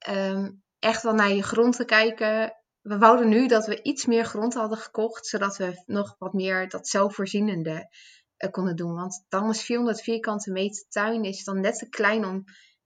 [0.10, 2.61] Um, echt wel naar je grond te kijken.
[2.82, 6.70] We wouden nu dat we iets meer grond hadden gekocht, zodat we nog wat meer
[6.70, 7.89] dat zelfvoorzienende
[8.38, 8.94] uh, konden doen.
[8.94, 12.44] Want dan is 400 vierkante meter tuin is dan net te klein om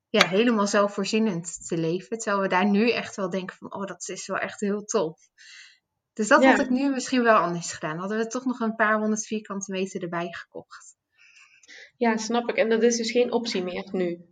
[0.10, 2.18] ja, helemaal zelfvoorzienend te leven.
[2.18, 5.20] Terwijl we daar nu echt wel denken van, oh, dat is wel echt heel tof.
[6.14, 7.98] Dus dat had ik nu misschien wel anders gedaan.
[7.98, 10.96] Hadden we toch nog een paar honderd vierkante meter erbij gekocht.
[11.98, 12.56] Ja, snap ik.
[12.56, 14.26] En dat is dus geen optie meer nu?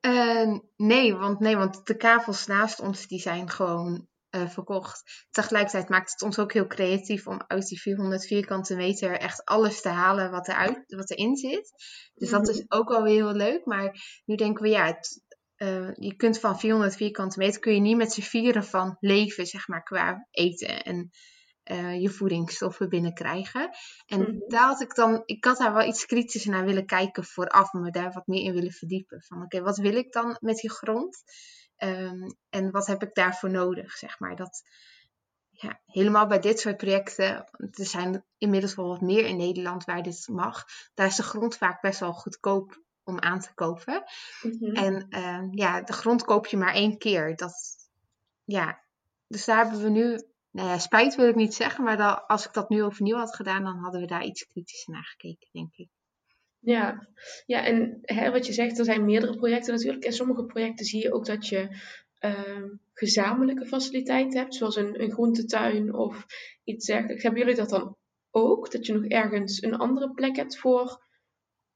[0.00, 5.26] Uh, nee, want, nee, want de kavels naast ons die zijn gewoon uh, verkocht.
[5.30, 9.80] Tegelijkertijd maakt het ons ook heel creatief om uit die 400 vierkante meter echt alles
[9.80, 11.72] te halen wat, eruit, wat erin zit.
[12.14, 12.50] Dus dat mhm.
[12.50, 13.64] is ook wel heel leuk.
[13.64, 15.22] Maar nu denken we, ja, het,
[15.56, 19.46] uh, je kunt van 400 vierkante meter kun je niet met z'n vieren van leven,
[19.46, 21.10] zeg maar, qua eten en
[21.70, 23.70] uh, je voedingsstoffen binnenkrijgen.
[24.06, 27.24] En mm daar had ik dan, ik had daar wel iets kritischer naar willen kijken
[27.24, 29.22] vooraf, me daar wat meer in willen verdiepen.
[29.22, 31.22] Van oké, wat wil ik dan met die grond?
[31.82, 34.36] Um, en wat heb ik daarvoor nodig, zeg maar.
[34.36, 34.62] Dat,
[35.50, 40.02] ja, helemaal bij dit soort projecten, er zijn inmiddels wel wat meer in Nederland waar
[40.02, 40.64] dit mag,
[40.94, 44.04] daar is de grond vaak best wel goedkoop om aan te kopen.
[44.42, 44.74] Mhm.
[44.74, 47.36] En uh, ja, de grond koop je maar één keer.
[47.36, 47.76] Dat,
[48.44, 48.80] ja,
[49.26, 52.46] dus daar hebben we nu, nou ja, spijt wil ik niet zeggen, maar dat, als
[52.46, 55.74] ik dat nu overnieuw had gedaan, dan hadden we daar iets kritischer naar gekeken, denk
[55.74, 55.88] ik.
[56.60, 57.08] Ja,
[57.46, 60.04] ja en hè, wat je zegt, er zijn meerdere projecten natuurlijk.
[60.04, 61.68] En sommige projecten zie je ook dat je
[62.20, 66.26] uh, gezamenlijke faciliteiten hebt, zoals een, een groentetuin of
[66.64, 67.22] iets dergelijks.
[67.22, 67.96] Hebben jullie dat dan
[68.30, 68.70] ook?
[68.70, 71.04] Dat je nog ergens een andere plek hebt voor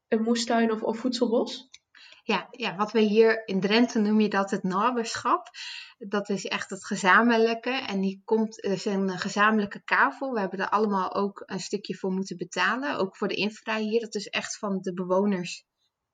[0.07, 1.69] een moestuin of, of voedselbos?
[2.27, 5.49] Ja, ja, wat we hier in Drenthe noem je dat het naberschap.
[5.97, 7.69] Dat is echt het gezamenlijke.
[7.69, 10.33] En die komt, er is een gezamenlijke kavel.
[10.33, 12.97] We hebben er allemaal ook een stukje voor moeten betalen.
[12.97, 13.99] Ook voor de infra hier.
[13.99, 15.65] Dat is echt van de bewoners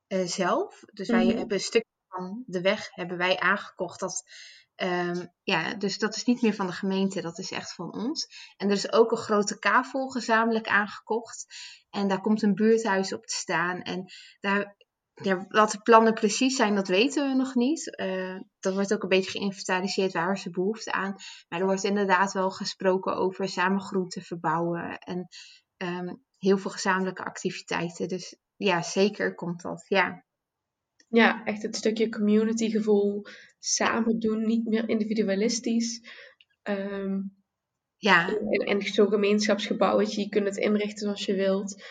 [0.08, 0.84] uh, zelf.
[0.94, 1.38] Dus wij mhm.
[1.38, 4.00] hebben een stukje van de weg hebben wij aangekocht.
[4.00, 4.24] Dat,
[4.76, 7.22] um, ja, dus dat is niet meer van de gemeente.
[7.22, 8.28] Dat is echt van ons.
[8.58, 11.46] En er is ook een grote kavel gezamenlijk aangekocht.
[11.90, 13.82] En daar komt een buurthuis op te staan.
[13.82, 14.76] En daar,
[15.22, 18.00] ja, wat de plannen precies zijn, dat weten we nog niet.
[18.00, 21.16] Uh, dat wordt ook een beetje geïnventariseerd waar ze behoefte aan.
[21.50, 24.98] Maar er wordt inderdaad wel gesproken over samen groenten verbouwen.
[24.98, 25.28] En
[25.78, 28.08] um, heel veel gezamenlijke activiteiten.
[28.08, 29.86] Dus ja, zeker komt dat.
[29.88, 30.26] Ja.
[31.08, 33.26] Ja, echt het stukje community gevoel,
[33.60, 36.02] samen doen, niet meer individualistisch.
[36.64, 37.40] Um,
[37.98, 38.28] ja.
[38.28, 41.84] En, en zo'n gemeenschapsgebouwetje, je kunt het inrichten zoals je wilt.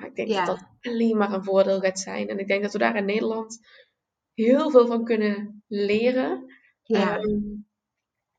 [0.00, 2.28] Maar ik denk dat dat alleen maar een voordeel gaat zijn.
[2.28, 3.60] En ik denk dat we daar in Nederland
[4.34, 6.54] heel veel van kunnen leren.
[6.82, 7.18] Ja.
[7.18, 7.38] Ehm,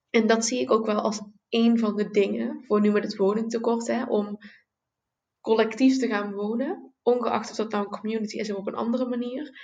[0.10, 3.16] en dat zie ik ook wel als een van de dingen, voor nu met het
[3.16, 4.38] woningtekort, hè, om
[5.42, 6.94] collectief te gaan wonen.
[7.02, 9.60] Ongeacht of dat nou een community is of op een andere manier.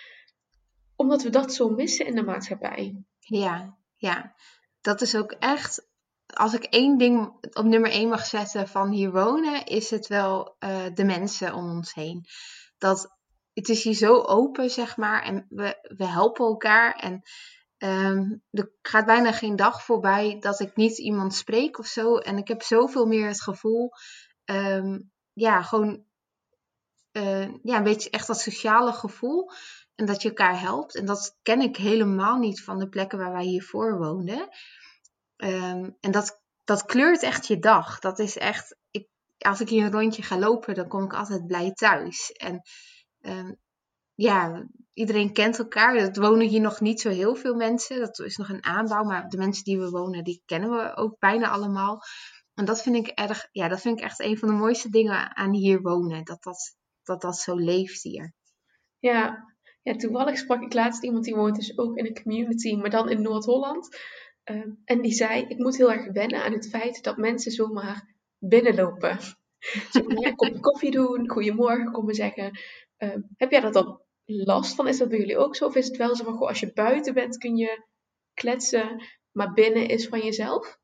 [0.95, 3.03] Omdat we dat zo missen in de maatschappij.
[3.19, 4.35] Ja, ja.
[4.81, 5.87] Dat is ook echt
[6.33, 10.55] als ik één ding op nummer één mag zetten van hier wonen, is het wel
[10.59, 12.25] uh, de mensen om ons heen.
[12.77, 13.15] Dat,
[13.53, 16.95] het is hier zo open, zeg maar, en we, we helpen elkaar.
[16.95, 17.21] En
[17.77, 22.17] um, er gaat bijna geen dag voorbij dat ik niet iemand spreek of zo.
[22.17, 23.89] En ik heb zoveel meer het gevoel,
[24.45, 26.03] um, ja, gewoon,
[27.11, 29.51] uh, ja, een beetje echt dat sociale gevoel.
[29.95, 30.95] En dat je elkaar helpt.
[30.95, 34.49] En dat ken ik helemaal niet van de plekken waar wij hiervoor woonden.
[35.37, 37.99] Um, en dat, dat kleurt echt je dag.
[37.99, 41.47] Dat is echt, ik, als ik hier een rondje ga lopen, dan kom ik altijd
[41.47, 42.31] blij thuis.
[42.31, 42.61] En
[43.21, 43.59] um,
[44.13, 45.95] ja, iedereen kent elkaar.
[45.95, 47.99] Er wonen hier nog niet zo heel veel mensen.
[47.99, 49.03] Dat is nog een aanbouw.
[49.03, 52.01] Maar de mensen die we wonen, die kennen we ook bijna allemaal.
[52.53, 55.35] En dat vind ik erg, ja, dat vind ik echt een van de mooiste dingen
[55.35, 56.23] aan hier wonen.
[56.23, 58.33] Dat dat, dat, dat zo leeft hier.
[58.99, 59.53] Ja.
[59.81, 63.09] ja, toevallig sprak ik laatst iemand die woont dus ook in een community, maar dan
[63.09, 63.97] in Noord-Holland.
[64.47, 68.15] Ehm, en die zei, ik moet heel erg wennen aan het feit dat mensen zomaar
[68.37, 69.19] binnenlopen.
[69.91, 72.59] Zomaar kopje koffie doen, goedemorgen komen zeggen.
[72.97, 74.87] Ehm, heb jij dat dan last van?
[74.87, 75.65] Is dat bij jullie ook zo?
[75.65, 77.85] Of is het wel zo van, goh, als je buiten bent kun je
[78.33, 80.77] kletsen, maar binnen is van jezelf?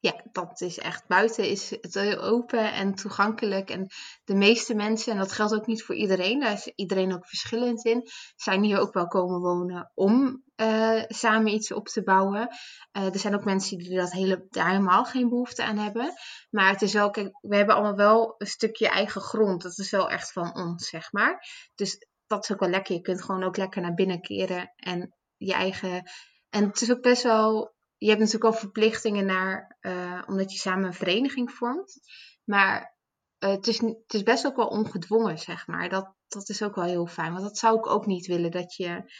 [0.00, 1.06] Ja, dat is echt.
[1.06, 3.70] Buiten is het heel open en toegankelijk.
[3.70, 3.86] En
[4.24, 7.84] de meeste mensen, en dat geldt ook niet voor iedereen, daar is iedereen ook verschillend
[7.84, 12.48] in, zijn hier ook wel komen wonen om uh, samen iets op te bouwen.
[12.92, 16.12] Uh, er zijn ook mensen die dat hele, daar helemaal geen behoefte aan hebben.
[16.50, 19.62] Maar het is wel, kijk, we hebben allemaal wel een stukje eigen grond.
[19.62, 21.46] Dat is wel echt van ons, zeg maar.
[21.74, 22.94] Dus dat is ook wel lekker.
[22.94, 26.10] Je kunt gewoon ook lekker naar binnen keren en je eigen.
[26.50, 30.58] En het is ook best wel je hebt natuurlijk al verplichtingen naar, uh, omdat je
[30.58, 32.00] samen een vereniging vormt.
[32.44, 32.96] Maar
[33.38, 35.88] het, is, het is best ook wel ongedwongen, zeg maar.
[35.88, 37.32] Dat, dat is ook wel heel fijn.
[37.32, 39.12] Want dat zou ik ook niet willen, dat je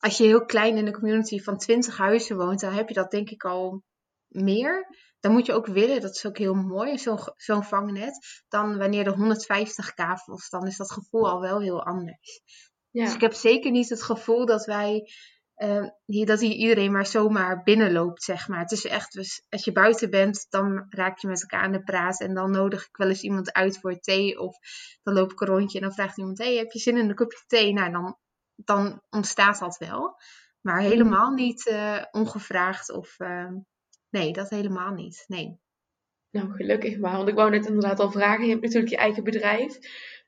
[0.00, 3.10] als je heel klein in een community van 20 huizen woont, dan heb je dat
[3.10, 3.82] denk ik al
[4.28, 4.86] meer.
[5.20, 9.06] Dan moet je ook willen, dat is ook heel mooi, zo'n zo'n vangnet, dan wanneer
[9.06, 12.42] er 150 kavels, dan is dat gevoel al wel heel anders.
[12.90, 13.04] Ja.
[13.04, 15.04] Dus ik heb zeker niet het gevoel dat wij
[15.56, 18.60] uh, hier, dat hier iedereen maar zomaar binnenloopt, zeg maar.
[18.60, 21.82] Het is echt, dus als je buiten bent, dan raak je met elkaar aan de
[21.82, 22.20] praat.
[22.20, 24.40] En dan nodig ik wel eens iemand uit voor thee.
[24.40, 24.56] Of
[25.02, 27.14] dan loop ik een rondje en dan vraagt iemand, hey, heb je zin in een
[27.14, 27.72] kopje thee?
[27.72, 28.16] Nou, dan,
[28.64, 30.16] dan ontstaat dat wel.
[30.60, 33.14] Maar helemaal niet uh, ongevraagd of...
[33.18, 33.50] Uh,
[34.10, 35.24] nee, dat helemaal niet.
[35.26, 35.60] Nee.
[36.30, 37.16] Nou, gelukkig maar.
[37.16, 38.44] Want ik wou net inderdaad al vragen.
[38.44, 39.78] Je hebt natuurlijk je eigen bedrijf.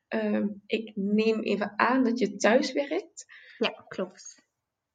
[0.09, 3.25] Uh, ik neem even aan dat je thuis werkt.
[3.59, 4.43] Ja, klopt.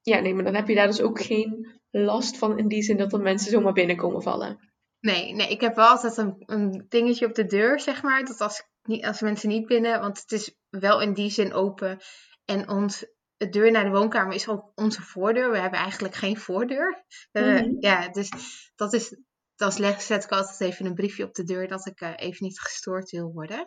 [0.01, 2.97] Ja, nee, maar dan heb je daar dus ook geen last van in die zin
[2.97, 4.71] dat er mensen zomaar binnenkomen vallen.
[4.99, 8.25] Nee, nee, ik heb wel altijd een, een dingetje op de deur, zeg maar.
[8.25, 8.63] Dat als,
[9.01, 11.99] als mensen niet binnen, want het is wel in die zin open.
[12.45, 13.05] En ons,
[13.37, 15.51] de deur naar de woonkamer is ook onze voordeur.
[15.51, 17.05] We hebben eigenlijk geen voordeur.
[17.31, 18.29] Mm ja, dus
[18.75, 19.17] dat is,
[19.55, 22.59] dan zet ik altijd even een briefje op de deur dat ik uh, even niet
[22.59, 23.65] gestoord wil worden.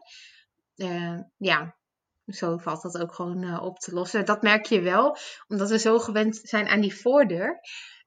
[0.77, 1.77] Uh, ja,
[2.27, 4.25] zo valt dat ook gewoon op te lossen.
[4.25, 5.17] Dat merk je wel,
[5.49, 7.61] omdat we zo gewend zijn aan die voordeur.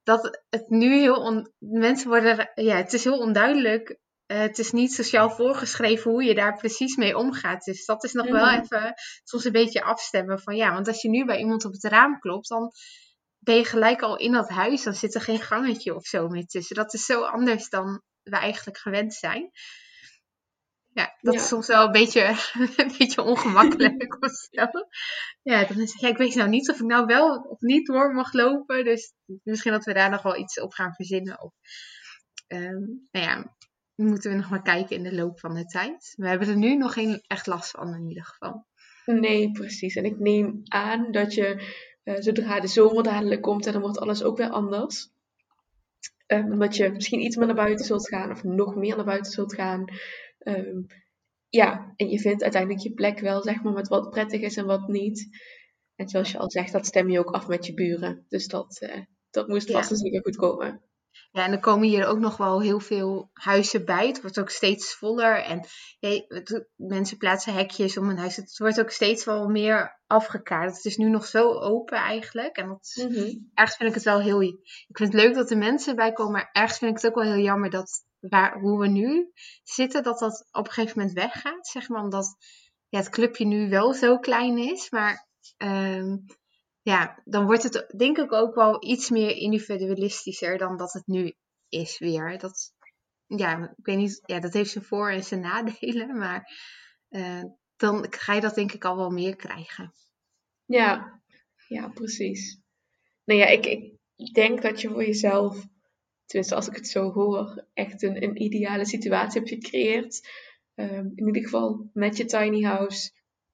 [0.03, 1.15] Dat het nu heel.
[1.15, 1.51] On...
[1.57, 2.51] Mensen worden.
[2.55, 3.99] Ja, het is heel onduidelijk.
[4.33, 7.63] Uh, het is niet sociaal voorgeschreven hoe je daar precies mee omgaat.
[7.63, 8.61] Dus dat is nog wel mhm.
[8.61, 8.93] even
[9.23, 10.73] soms een beetje afstemmen van ja.
[10.73, 12.71] Want als je nu bij iemand op het raam klopt, dan
[13.39, 14.83] ben je gelijk al in dat huis.
[14.83, 16.75] Dan zit er geen gangetje of zo meer tussen.
[16.75, 19.51] Dat is zo anders dan we eigenlijk gewend zijn.
[20.93, 22.35] Ja, dat is soms wel een beetje,
[22.77, 24.67] een beetje ongemakkelijk of zo.
[25.41, 28.13] Ja, dan is, ja, ik weet nou niet of ik nou wel of niet door
[28.13, 28.83] mag lopen.
[28.83, 31.41] Dus misschien dat we daar nog wel iets op gaan verzinnen.
[31.41, 31.53] Of,
[32.47, 33.55] um, nou ja,
[34.03, 36.13] moeten we nog maar kijken in de loop van de tijd.
[36.17, 38.65] We hebben er nu nog geen echt last van in ieder geval.
[39.05, 39.95] Nee, precies.
[39.95, 43.99] En ik neem aan dat je, uh, zodra de zomer dadelijk komt, en dan wordt
[43.99, 45.11] alles ook weer anders.
[46.27, 49.31] Um, omdat je misschien iets meer naar buiten zult gaan of nog meer naar buiten
[49.31, 49.85] zult gaan.
[50.39, 50.81] Ehm,
[51.49, 54.65] ja, en je vindt uiteindelijk je plek wel, zeg maar, met wat prettig is en
[54.65, 55.27] wat niet.
[55.95, 58.25] En zoals je al zegt, dat stem je ook af met je buren.
[58.29, 60.81] Dus dat, uh, dat moest vast en zeker goed komen.
[61.31, 64.07] Ja, en er komen hier ook nog wel heel veel huizen bij.
[64.07, 65.43] Het wordt ook steeds voller.
[65.43, 65.65] En
[66.75, 68.35] mensen plaatsen hekjes om een huis.
[68.35, 70.75] Het wordt ook steeds wel meer afgekaart.
[70.75, 72.57] Het is nu nog zo open eigenlijk.
[72.57, 74.41] En dat, mm ergens vind ik het wel heel...
[74.41, 76.31] Ik vind het leuk dat er mensen bij komen.
[76.31, 79.31] Maar ergens vind ik het ook wel heel jammer dat waar, hoe we nu
[79.63, 81.67] zitten, dat dat op een gegeven moment weggaat.
[81.67, 82.35] Zeg maar, omdat
[82.89, 84.89] ja, het clubje nu wel zo klein is.
[84.89, 86.25] Maar um,
[86.83, 91.33] ja, dan wordt het denk ik ook wel iets meer individualistischer dan dat het nu
[91.69, 92.37] is weer.
[92.37, 92.73] Dat,
[93.25, 96.51] ja, ik weet niet, ja, dat heeft zijn voor- en zijn nadelen, maar
[97.09, 97.43] uh,
[97.75, 99.93] dan ga je dat denk ik al wel meer krijgen.
[100.65, 101.21] Ja,
[101.67, 102.59] ja, precies.
[103.23, 103.65] Nou ja, ik,
[104.15, 105.65] ik denk dat je voor jezelf,
[106.25, 110.29] tenminste als ik het zo hoor, echt een, een ideale situatie hebt gecreëerd.
[110.75, 113.11] Um, in ieder geval met je tiny house,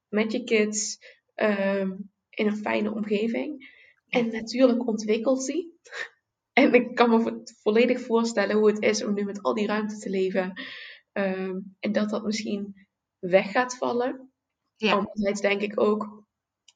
[0.08, 0.98] met je kids.
[1.36, 3.78] Um, in een fijne omgeving.
[4.08, 5.68] En natuurlijk ontwikkelt hij.
[6.54, 9.98] En ik kan me volledig voorstellen hoe het is om nu met al die ruimte
[9.98, 10.62] te leven.
[11.12, 12.88] Ehm, en dat dat misschien
[13.20, 14.32] weg gaat vallen.
[14.76, 14.94] Ja.
[14.94, 16.26] Anderzijds denk ik ook,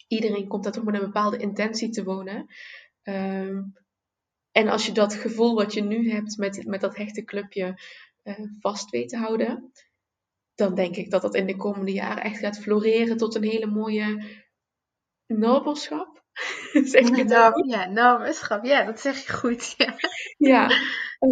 [0.08, 2.46] iedereen komt daar toch met een bepaalde intentie te wonen.
[3.02, 3.62] Ehm,
[4.52, 7.82] en als je dat gevoel wat je nu hebt met, met dat hechte clubje
[8.24, 9.72] uh, vast weet te houden,
[10.56, 13.66] dan denk ik dat dat in de komende jaren echt gaat floreren tot een hele
[13.66, 14.24] mooie
[15.40, 16.22] nobelschap.
[16.84, 18.66] zeg je Ja, nobelschap.
[18.66, 19.74] Ja, dat zeg je goed.
[19.78, 19.96] Ja.
[20.38, 20.70] ja.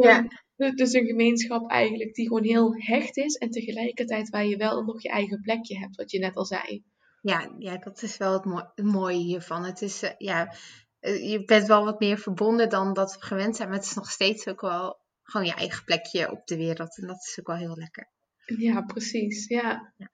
[0.01, 0.27] ja.
[0.57, 4.83] Ehm, dus een gemeenschap eigenlijk die gewoon heel hecht is en tegelijkertijd waar je wel
[4.83, 6.83] nog je eigen plekje hebt, wat je net al zei.
[7.21, 9.63] Ja, ja dat is wel het, mooie hiervan.
[9.63, 10.55] Het is, uh, ja,
[11.01, 13.93] uh, je bent wel wat meer verbonden dan dat we gewend zijn, maar het is
[13.93, 16.97] nog steeds ook wel gewoon je eigen plekje op de wereld.
[16.97, 18.09] En dat is ook wel heel lekker.
[18.45, 19.47] Ja, precies.
[19.47, 19.93] Ja.
[19.97, 20.09] ja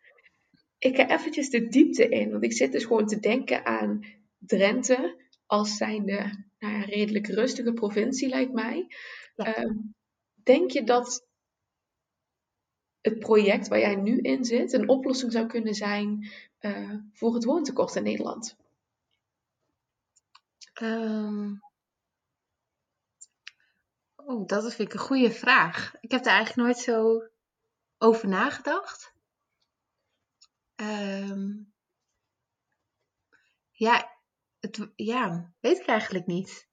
[0.77, 4.05] ik ga eventjes de diepte in, want ik zit dus gewoon te denken aan
[4.37, 8.87] Drenthe als zijnde nou ja, redelijk rustige provincie, lijkt mij.
[9.35, 9.75] Ehm,
[10.33, 11.27] denk je dat
[13.01, 17.43] het project waar jij nu in zit een oplossing zou kunnen zijn uh, voor het
[17.43, 18.55] woontekort in Nederland?
[20.81, 21.61] Um,
[24.15, 25.95] oh, dat vind ik een goede vraag.
[25.99, 27.23] Ik heb daar eigenlijk nooit zo
[27.97, 29.15] over nagedacht.
[30.81, 31.73] Um,
[33.71, 34.17] ja,
[34.59, 36.67] het, ja, weet ik eigenlijk niet.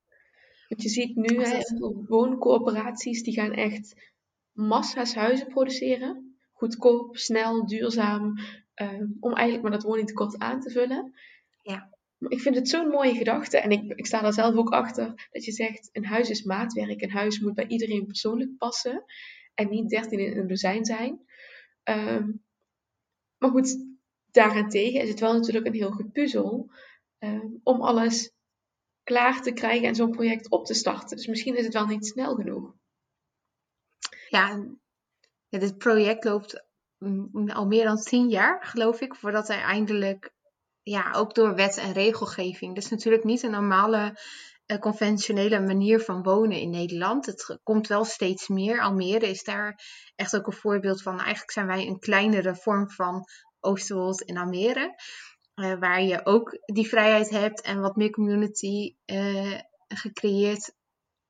[0.68, 1.60] Want je ziet nu hè,
[2.06, 4.12] wooncorporaties die gaan echt
[4.52, 6.38] massa's huizen produceren.
[6.52, 8.38] Goedkoop, snel, duurzaam.
[8.74, 11.14] Um, om eigenlijk maar dat woningtekort aan te vullen.
[11.62, 11.90] Ja.
[12.28, 13.58] ik vind het zo'n mooie gedachte.
[13.58, 15.28] En ik, ik sta daar zelf ook achter.
[15.30, 17.02] Dat je zegt, een huis is maatwerk.
[17.02, 19.04] Een huis moet bij iedereen persoonlijk passen.
[19.54, 21.20] En niet dertien in een dozijn zijn.
[21.82, 22.30] Ehm,
[23.38, 23.93] maar goed,
[24.34, 26.70] daarentegen is het wel natuurlijk een heel goed puzzel.
[27.18, 28.32] Ehm, om alles
[29.02, 31.16] klaar te krijgen en zo'n project op te starten.
[31.16, 32.74] Dus misschien is het wel niet snel genoeg.
[34.28, 34.66] Ja,
[35.48, 36.64] dit project loopt
[37.46, 40.32] al meer dan tien jaar, geloof ik, voordat hij eindelijk
[40.82, 42.74] ja, ook door wet en regelgeving.
[42.74, 44.18] Dus natuurlijk niet een normale
[44.66, 47.26] uh, conventionele manier van wonen in Nederland.
[47.26, 48.80] Het komt wel steeds meer.
[48.80, 49.80] Almere is daar
[50.14, 51.18] echt ook een voorbeeld van.
[51.18, 53.24] Eigenlijk zijn wij een kleinere vorm van
[53.64, 54.94] Oosterwold in Almere.
[55.54, 60.74] Uh, waar je ook die vrijheid hebt en wat meer community uh, gecreëerd.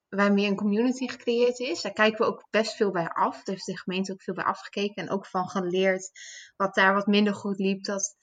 [0.09, 1.83] Waar meer een community gecreëerd is.
[1.83, 3.35] Daar kijken we ook best veel bij af.
[3.35, 4.95] Daar heeft de gemeente ook veel bij afgekeken.
[4.95, 6.11] En ook van geleerd
[6.57, 7.85] wat daar wat minder goed liep.
[7.85, 8.17] Dat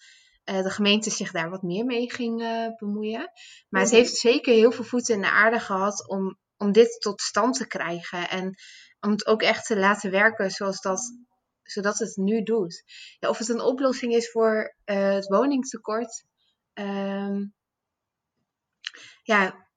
[0.45, 2.37] uh, de gemeente zich daar wat meer mee ging
[2.77, 3.31] bemoeien.
[3.69, 7.21] Maar het heeft zeker heel veel voeten in de aarde gehad om, om dit tot
[7.21, 8.29] stand te krijgen.
[8.29, 8.55] En
[8.99, 11.01] om het ook echt te laten werken zoals dat,
[11.71, 12.83] zodat het nu doet.
[13.19, 16.23] Ja, of het een oplossing is voor uh, het woningtekort.
[16.73, 17.53] Um,
[19.23, 19.67] ja,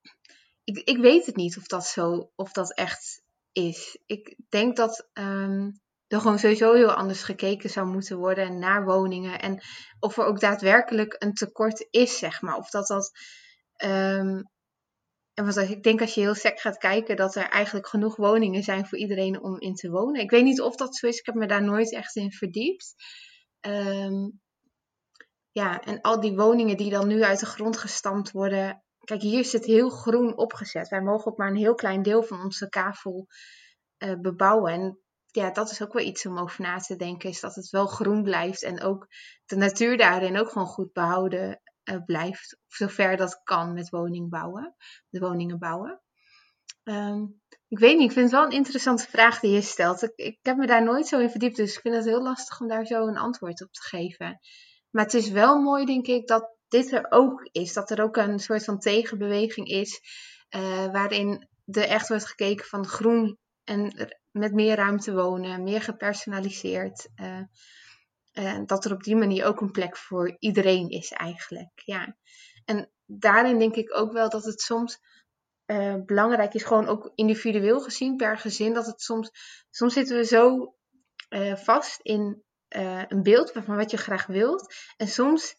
[0.64, 3.98] ik, ik weet het niet of dat zo, of dat echt is.
[4.06, 9.40] Ik denk dat um, er gewoon sowieso heel anders gekeken zou moeten worden naar woningen.
[9.40, 9.62] En
[10.00, 12.56] of er ook daadwerkelijk een tekort is, zeg maar.
[12.56, 13.12] Of dat dat.
[13.84, 14.52] Um,
[15.34, 18.62] en wat, ik denk als je heel sec gaat kijken, dat er eigenlijk genoeg woningen
[18.62, 20.20] zijn voor iedereen om in te wonen.
[20.20, 22.94] Ik weet niet of dat zo is, ik heb me daar nooit echt in verdiept.
[23.60, 24.40] Um,
[25.50, 28.82] ja, en al die woningen die dan nu uit de grond gestampt worden.
[29.04, 30.88] Kijk, hier is het heel groen opgezet.
[30.88, 33.26] Wij mogen ook maar een heel klein deel van onze kavel
[33.98, 34.72] uh, bebouwen.
[34.72, 37.28] En ja, dat is ook wel iets om over na te denken.
[37.28, 39.06] Is dat het wel groen blijft en ook
[39.44, 42.58] de natuur daarin ook gewoon goed behouden uh, blijft.
[42.68, 44.74] Zover dat kan met woning bouwen,
[45.08, 46.02] de woningen bouwen.
[46.84, 50.02] Um, ik weet niet, ik vind het wel een interessante vraag die je stelt.
[50.02, 52.60] Ik, ik heb me daar nooit zo in verdiept, dus ik vind het heel lastig
[52.60, 54.40] om daar zo een antwoord op te geven.
[54.90, 57.72] Maar het is wel mooi, denk ik, dat dit er ook is.
[57.72, 60.00] Dat er ook een soort van tegenbeweging is,
[60.56, 67.08] uh, waarin er echt wordt gekeken van groen en met meer ruimte wonen, meer gepersonaliseerd.
[67.16, 67.42] Uh,
[68.34, 71.70] uh, dat er op die manier ook een plek voor iedereen is eigenlijk.
[71.74, 72.16] Ja.
[72.64, 74.98] En daarin denk ik ook wel dat het soms
[75.66, 79.30] uh, belangrijk is, gewoon ook individueel gezien per gezin, dat het soms,
[79.70, 80.74] soms zitten we zo
[81.54, 82.42] vast in
[83.08, 84.74] een beeld van wat je graag wilt.
[84.96, 85.56] En soms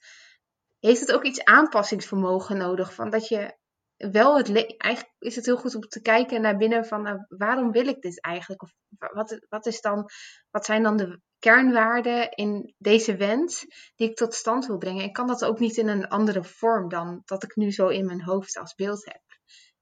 [0.79, 2.93] heeft het ook iets aanpassingsvermogen nodig.
[2.93, 3.57] Van dat je
[3.97, 7.71] wel het eigenlijk is het heel goed om te kijken naar binnen van nou, waarom
[7.71, 8.61] wil ik dit eigenlijk?
[8.61, 10.09] Of wat, wat, is dan,
[10.49, 15.03] wat zijn dan de kernwaarden in deze wens die ik tot stand wil brengen?
[15.03, 18.05] En kan dat ook niet in een andere vorm dan dat ik nu zo in
[18.05, 19.21] mijn hoofd als beeld heb?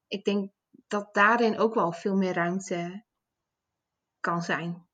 [0.07, 0.51] Ik denk
[0.87, 3.03] dat daarin ook wel veel meer ruimte
[4.19, 4.87] kan zijn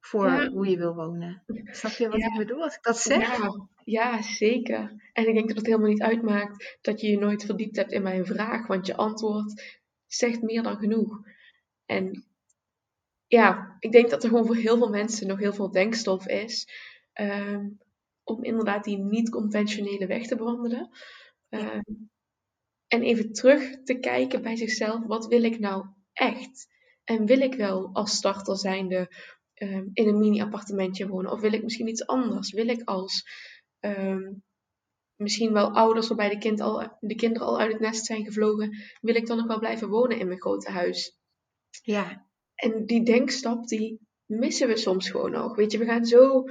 [0.00, 1.42] voor hoe je wil wonen.
[1.64, 3.38] Snap je wat ik bedoel als ik dat zeg?
[3.38, 5.10] Ja, ja, zeker.
[5.12, 8.02] En ik denk dat het helemaal niet uitmaakt dat je je nooit verdiept hebt in
[8.02, 11.20] mijn vraag, want je antwoord zegt meer dan genoeg.
[11.86, 12.29] En
[13.30, 16.68] ja, ik denk dat er gewoon voor heel veel mensen nog heel veel denkstof is
[17.20, 17.78] um,
[18.24, 20.90] om inderdaad die niet-conventionele weg te bewandelen.
[21.48, 22.10] Um,
[22.86, 26.66] en even terug te kijken bij zichzelf, wat wil ik nou echt?
[27.04, 29.14] En wil ik wel als starter zijnde
[29.54, 31.32] um, in een mini-appartementje wonen?
[31.32, 32.52] Of wil ik misschien iets anders?
[32.52, 33.24] Wil ik als
[35.16, 38.76] misschien wel ouders waarbij de, kind al, de kinderen al uit het nest zijn gevlogen,
[39.00, 41.18] wil ik dan nog wel blijven wonen in mijn grote huis?
[41.82, 42.29] Ja.
[42.60, 45.56] En die denkstap, die missen we soms gewoon nog.
[45.56, 46.44] Weet je, we gaan zo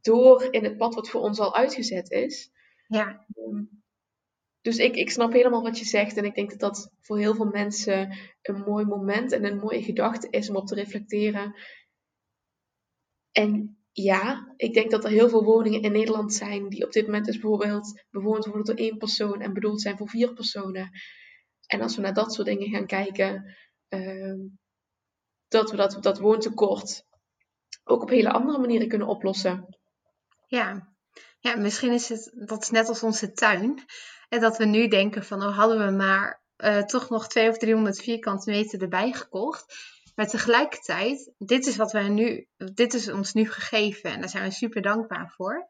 [0.00, 2.50] door in het pad wat voor ons al uitgezet is.
[2.86, 3.26] Ja.
[3.36, 3.82] Um,
[4.60, 6.16] dus ik, ik snap helemaal wat je zegt.
[6.16, 9.82] En ik denk dat dat voor heel veel mensen een mooi moment en een mooie
[9.82, 11.54] gedachte is om op te reflecteren.
[13.32, 17.04] En ja, ik denk dat er heel veel woningen in Nederland zijn die op dit
[17.06, 20.90] moment dus bijvoorbeeld bewoond worden door één persoon en bedoeld zijn voor vier personen.
[21.66, 23.56] En als we naar dat soort dingen gaan kijken,
[23.88, 24.40] uh,
[25.54, 27.04] dat we dat, dat woontekort
[27.84, 29.78] ook op hele andere manieren kunnen oplossen.
[30.46, 30.94] Ja.
[31.38, 33.84] ja, misschien is het dat is net als onze tuin.
[34.28, 37.68] En dat we nu denken van, oh hadden we maar uh, toch nog 200 of
[37.68, 43.32] 300 vierkante meter erbij gekocht maar tegelijkertijd, dit is wat wij nu, dit is ons
[43.32, 45.68] nu gegeven en daar zijn we super dankbaar voor.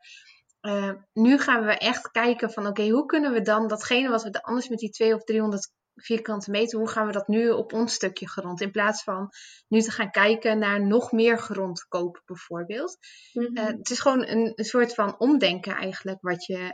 [0.60, 4.42] Uh, nu gaan we echt kijken van oké, hoe kunnen we dan datgene wat we
[4.42, 7.94] anders met die 200 of 300 vierkante meter, hoe gaan we dat nu op ons
[7.94, 8.60] stukje grond?
[8.60, 9.28] In plaats van
[9.68, 12.98] nu te gaan kijken naar nog meer grond kopen bijvoorbeeld.
[13.32, 13.56] Mm -hmm.
[13.56, 16.70] uh, het is gewoon een, een, soort van omdenken eigenlijk wat je, eh,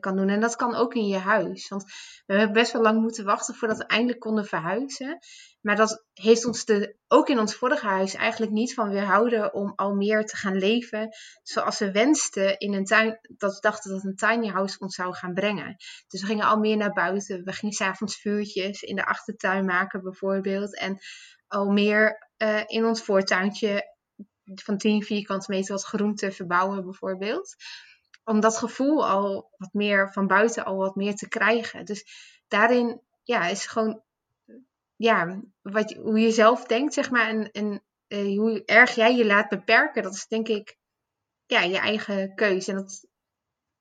[0.00, 0.28] kan doen.
[0.28, 1.68] En dat kan ook in je huis.
[1.68, 1.84] Want
[2.26, 5.18] we hebben best wel lang moeten wachten voordat we eindelijk konden verhuizen.
[5.60, 6.64] Maar dat heeft ons
[7.08, 11.08] ook in ons vorige huis eigenlijk niet van weerhouden om al meer te gaan leven
[11.42, 13.18] zoals we wensten in een tuin.
[13.36, 15.76] Dat we dachten dat een tiny house ons zou gaan brengen.
[16.08, 17.44] Dus we gingen al meer naar buiten.
[17.44, 20.78] We gingen s'avonds vuurtjes in de achtertuin maken bijvoorbeeld.
[20.78, 20.98] En
[21.48, 23.90] al meer uh, in ons voortuintje
[24.44, 27.56] van 10 vierkante meter wat groente verbouwen bijvoorbeeld
[28.24, 31.84] om dat gevoel al wat meer van buiten al wat meer te krijgen.
[31.84, 32.04] Dus
[32.48, 34.02] daarin ja, is gewoon
[34.96, 39.26] ja, wat, hoe je zelf denkt, zeg maar, en, en uh, hoe erg jij je
[39.26, 40.76] laat beperken, dat is denk ik
[41.46, 42.70] ja, je eigen keuze.
[42.70, 43.06] En dat,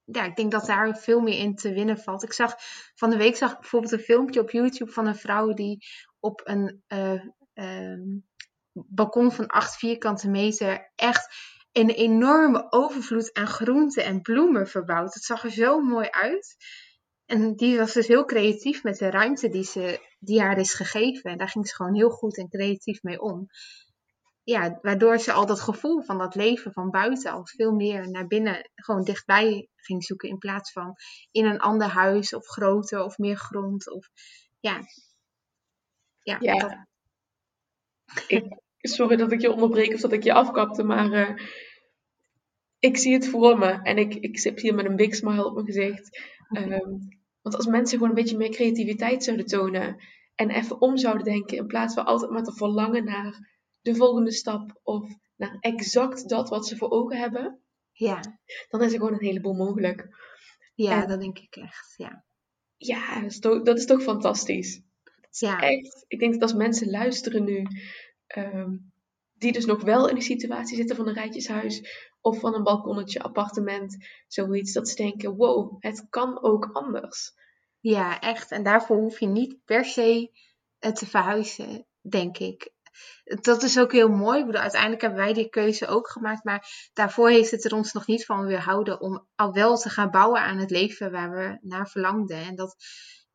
[0.03, 2.23] ja, ik denk dat daar veel meer in te winnen valt.
[2.23, 2.55] Ik zag
[2.95, 5.85] van de week zag ik bijvoorbeeld een filmpje op YouTube van een vrouw die
[6.19, 7.23] op een uh,
[7.53, 8.21] uh,
[8.71, 11.35] balkon van 8 vierkante meter echt
[11.71, 15.13] een enorme overvloed aan groenten en bloemen verbouwd.
[15.13, 16.55] Het zag er zo mooi uit.
[17.25, 21.31] En die was dus heel creatief met de ruimte die, ze, die haar is gegeven.
[21.31, 23.47] En daar ging ze gewoon heel goed en creatief mee om.
[24.43, 28.27] Ja, waardoor ze al dat gevoel van dat leven van buiten al veel meer naar
[28.27, 30.29] binnen, gewoon dichtbij ging zoeken.
[30.29, 30.95] In plaats van
[31.31, 33.91] in een ander huis of groter of meer grond.
[33.91, 34.09] Of,
[34.59, 34.81] ja,
[36.19, 36.87] ja, ja.
[38.27, 41.45] Ik, sorry dat ik je onderbreek of dat ik je afkapte, maar uh,
[42.79, 43.79] ik zie het voor me.
[43.81, 46.21] En ik, ik zit hier met een big smile op mijn gezicht.
[46.57, 49.97] Um, want als mensen gewoon een beetje meer creativiteit zouden tonen
[50.35, 53.49] en even om zouden denken, in plaats van altijd maar te verlangen naar
[53.81, 57.61] de volgende stap of naar exact dat wat ze voor ogen hebben,
[57.91, 58.19] ja.
[58.69, 60.07] dan is er gewoon een heleboel mogelijk.
[60.75, 61.93] Ja, dat denk ik echt.
[61.97, 62.25] Ja,
[62.77, 64.81] ja dat, is toch, dat is toch fantastisch.
[65.29, 65.59] ja.
[65.59, 67.67] Echt, ik denk dat als mensen luisteren nu,
[68.31, 68.77] Ehm,
[69.33, 71.81] die dus nog wel in die situatie zitten van een rijtjeshuis
[72.21, 77.33] of van een balkonnetje, appartement, zoiets, dat ze denken, wow, het kan ook anders.
[77.79, 78.51] Ja, echt.
[78.51, 80.31] En daarvoor hoef je niet per se
[80.79, 82.71] eh, te verhuizen, denk ik.
[83.23, 84.39] Dat is ook heel mooi.
[84.39, 86.43] Ik bedoel, uiteindelijk hebben wij die keuze ook gemaakt.
[86.43, 90.11] Maar daarvoor heeft het er ons nog niet van weerhouden om al wel te gaan
[90.11, 92.37] bouwen aan het leven waar we naar verlangden.
[92.37, 92.75] En dat,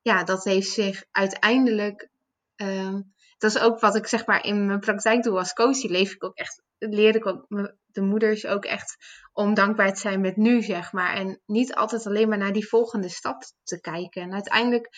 [0.00, 2.08] ja, dat heeft zich uiteindelijk
[2.56, 3.00] ehm,
[3.38, 5.80] dat is ook wat ik zeg maar in mijn praktijk doe als coach.
[5.80, 7.46] Die leef ik ook echt, leer ik ook
[7.86, 8.96] de moeders ook echt
[9.32, 11.14] om dankbaar te zijn met nu, zeg maar.
[11.14, 14.22] En niet altijd alleen maar naar die volgende stap te kijken.
[14.22, 14.88] En uiteindelijk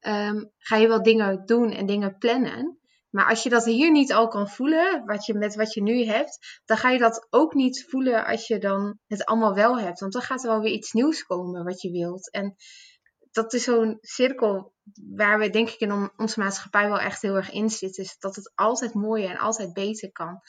[0.00, 2.78] um, ga je wel dingen doen en dingen plannen.
[3.10, 6.04] Maar als je dat hier niet al kan voelen, wat je, met wat je nu
[6.04, 10.00] hebt, dan ga je dat ook niet voelen als je dan het allemaal wel hebt.
[10.00, 12.30] Want dan gaat er wel weer iets nieuws komen wat je wilt.
[12.30, 12.56] En
[13.34, 14.74] dat is zo'n cirkel
[15.16, 18.04] waar we denk ik in onze maatschappij wel echt heel erg in zitten.
[18.04, 20.40] Is dat het altijd mooier en altijd beter kan.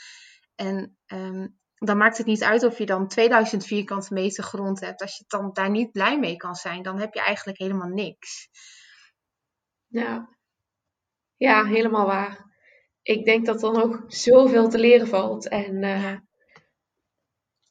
[0.55, 5.01] En um, dan maakt het niet uit of je dan 2000 vierkante meter grond hebt.
[5.01, 8.49] Als je dan daar niet blij mee kan zijn, dan heb je eigenlijk helemaal niks.
[9.87, 10.29] Ja,
[11.35, 12.53] ja helemaal waar.
[13.01, 15.47] Ik denk dat er nog zoveel te leren valt.
[15.47, 16.17] En uh,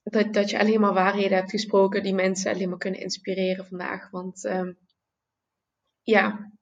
[0.03, 4.11] dat, dat je alleen maar waarheden hebt gesproken die mensen alleen maar kunnen inspireren vandaag.
[4.11, 4.79] Want um,
[6.05, 6.53] ja,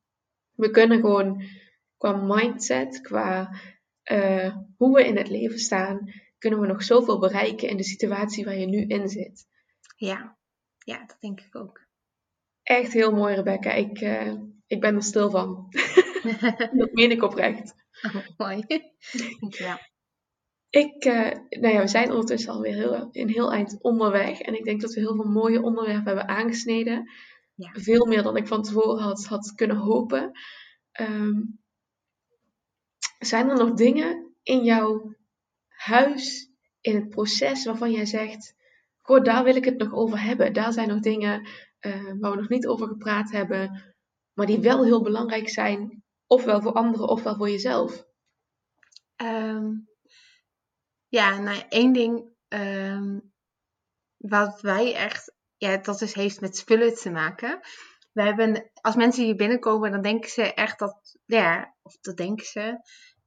[0.52, 1.42] we kunnen gewoon
[1.96, 3.50] qua mindset, qua
[4.10, 8.44] uh, hoe we in het leven staan, kunnen we nog zoveel bereiken in de situatie
[8.44, 9.46] waar je nu in zit.
[9.96, 10.38] Ja,
[10.78, 11.80] ja dat denk ik ook.
[12.62, 13.72] Echt heel mooi, Rebecca.
[13.72, 14.32] Ik, uh,
[14.66, 15.66] ik ben er stil van.
[16.78, 17.74] dat meen ik oprecht.
[18.02, 18.64] Oh, mooi.
[19.48, 19.90] ja.
[20.68, 21.30] Ik, uh,
[21.60, 24.40] nou ja, we zijn ondertussen alweer heel, een heel eind onderweg.
[24.40, 27.10] En ik denk dat we heel veel mooie onderwerpen hebben aangesneden.
[27.54, 27.70] Ja.
[27.72, 30.32] Veel meer dan ik van tevoren had, had kunnen hopen.
[31.00, 31.60] Um,
[33.18, 35.14] zijn er nog dingen in jouw
[35.68, 36.50] huis,
[36.80, 38.54] in het proces, waarvan jij zegt:
[39.00, 40.52] Goh, daar wil ik het nog over hebben.
[40.52, 41.48] Daar zijn nog dingen
[41.80, 43.94] uh, waar we nog niet over gepraat hebben,
[44.32, 48.04] maar die wel heel belangrijk zijn, ofwel voor anderen ofwel voor jezelf.
[49.22, 49.88] Um,
[51.08, 53.32] ja, nou, één ding um,
[54.16, 57.60] wat wij echt ja, dat dus heeft met spullen te maken.
[58.12, 62.46] We hebben, als mensen hier binnenkomen, dan denken ze echt dat, ja, of dat denken
[62.46, 62.78] ze,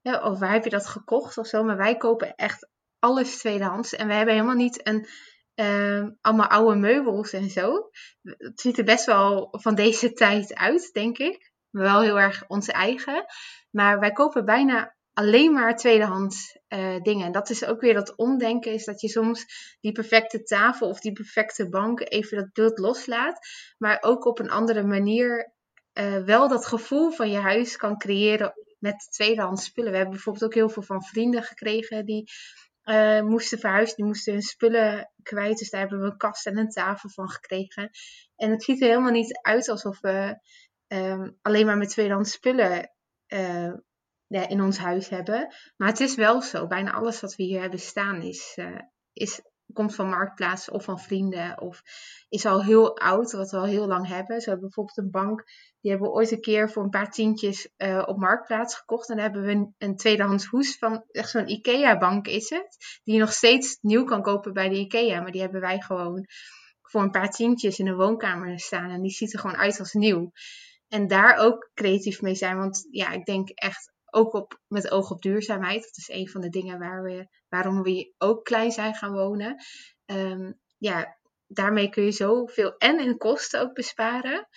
[0.02, 1.64] ja, of waar heb je dat gekocht of zo.
[1.64, 2.70] Maar wij kopen echt
[3.00, 3.96] alles tweedehands.
[3.96, 5.08] En we hebben helemaal niet een,
[5.56, 7.90] uh, allemaal oude meubels en zo.
[8.22, 11.52] Het ziet er best wel van deze tijd uit, denk ik.
[11.70, 13.26] Wel heel erg onze eigen.
[13.72, 17.26] Maar wij kopen bijna alleen maar tweedehands uh, dingen.
[17.26, 19.45] En dat is ook weer dat omdenken, is dat je soms
[19.82, 23.47] die perfecte tafel of die perfecte bank even dat beeld loslaat,
[23.78, 25.53] maar ook op een andere manier
[25.93, 29.91] uh, wel dat gevoel van je huis kan creëren met tweedehands spullen.
[29.91, 32.32] We hebben bijvoorbeeld ook heel veel van vrienden gekregen die
[32.86, 33.95] uh, moesten verhuizen.
[33.95, 35.57] Die moesten hun spullen kwijt.
[35.57, 37.89] Dus daar hebben we een kast en een tafel van gekregen.
[38.36, 40.39] En het ziet er helemaal niet uit alsof we
[40.88, 42.93] ehm, alleen maar met tweedehands spullen
[44.28, 45.54] in ons huis hebben.
[45.78, 46.68] Maar het is wel zo.
[46.68, 48.80] Bijna alles wat we hier hebben staan is, uh,
[49.14, 49.42] is
[49.74, 51.82] komt van marktplaats of van vrienden of
[52.30, 54.42] is al heel oud, wat we al heel lang hebben.
[54.42, 55.44] Zo hebben bijvoorbeeld een bank,
[55.82, 59.10] die hebben we ooit een keer voor een paar tientjes uh, op marktplaats gekocht.
[59.10, 63.20] En hebben we een, een tweedehands hoes van, echt zo'n IKEA-bank is het, die je
[63.20, 65.22] nog steeds nieuw kan kopen bij de IKEA.
[65.22, 66.26] Maar die hebben wij gewoon
[66.82, 69.94] voor een paar tientjes in de woonkamer staan en die ziet er gewoon uit als
[69.94, 70.32] nieuw.
[70.88, 75.11] En daar ook creatief mee zijn, want ja, ik denk echt ook op, met oog
[75.11, 75.82] op duurzaamheid.
[75.82, 79.63] Dat is een van de dingen waar we, waarom we ook klein zijn gaan wonen.
[80.05, 84.47] Um, ja, daarmee kun je zoveel en in kosten ook besparen.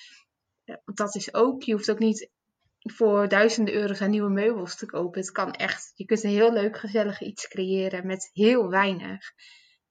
[0.64, 2.30] Want dat is ook, je hoeft ook niet
[2.78, 5.20] voor duizenden euro's aan nieuwe meubels te kopen.
[5.20, 9.32] Het kan echt, je kunt een heel leuk gezellig iets creëren met heel weinig.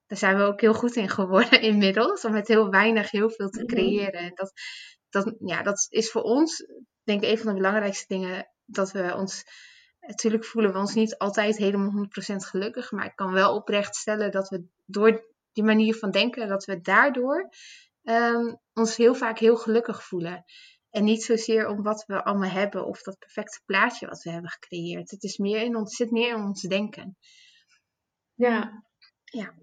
[0.06, 3.50] Daar zijn we ook heel goed in geworden inmiddels, om met heel weinig heel veel
[3.50, 3.68] te mhm.
[3.68, 4.32] creëren.
[4.36, 4.52] Dat,
[5.10, 6.66] dat, ja, dat is voor ons,
[7.04, 9.44] denk ik, een van de belangrijkste dingen dat we ons.
[10.00, 12.92] Natuurlijk voelen we ons niet altijd helemaal 100% gelukkig.
[12.92, 16.82] Maar ik kan wel oprecht stellen dat we door die manier van denken, dat we
[16.82, 17.50] daardoor
[18.04, 20.46] ehm, ons heel vaak heel gelukkig voelen.
[20.90, 24.50] En niet zozeer om wat we allemaal hebben of dat perfecte plaatje wat we hebben
[24.50, 25.12] gecreëerd.
[25.12, 27.18] Het, is meer in ons, zit meer in ons denken.
[28.34, 28.84] Ja.
[29.24, 29.54] ja.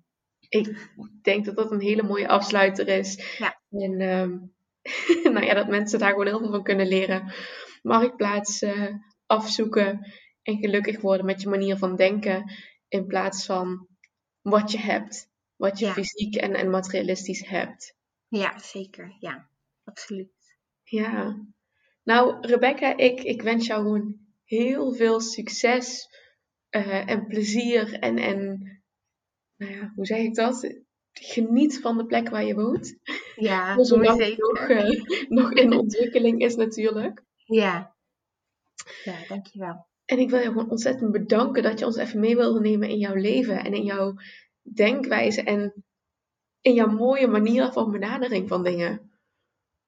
[0.48, 0.88] Ik
[1.22, 3.36] denk dat dat een hele mooie afsluiter is.
[3.38, 3.60] Ja.
[3.70, 4.38] En ehm,
[5.34, 7.32] nou ja, dat mensen daar gewoon heel veel van kunnen leren
[7.84, 8.94] marktplaats uh,
[9.26, 10.12] afzoeken
[10.42, 12.52] en gelukkig worden met je manier van denken
[12.88, 13.88] in plaats van
[14.40, 17.96] wat je hebt, wat je fysiek en, en materialistisch hebt.
[18.28, 19.16] Ja, zeker.
[19.18, 19.48] Ja,
[19.84, 20.32] absoluut.
[20.82, 21.42] Ja.
[22.02, 26.08] Nou, Rebecca, ik, ik wens jou gewoon heel veel succes
[26.70, 28.58] uh, en plezier en, en
[29.56, 30.74] nou ja, hoe zeg ik dat?
[31.12, 32.98] Geniet van de plek waar je woont.
[33.36, 37.22] Ja, zolang het nog, uh, nog in ontwikkeling is natuurlijk.
[37.54, 37.94] Ja.
[39.04, 39.86] Ja, dankjewel.
[40.04, 42.98] En ik wil je gewoon ontzettend bedanken dat je ons even mee wilde nemen in
[42.98, 44.14] jouw leven en in jouw
[44.62, 45.84] denkwijze en
[46.60, 49.10] in jouw mooie manier van benadering van dingen.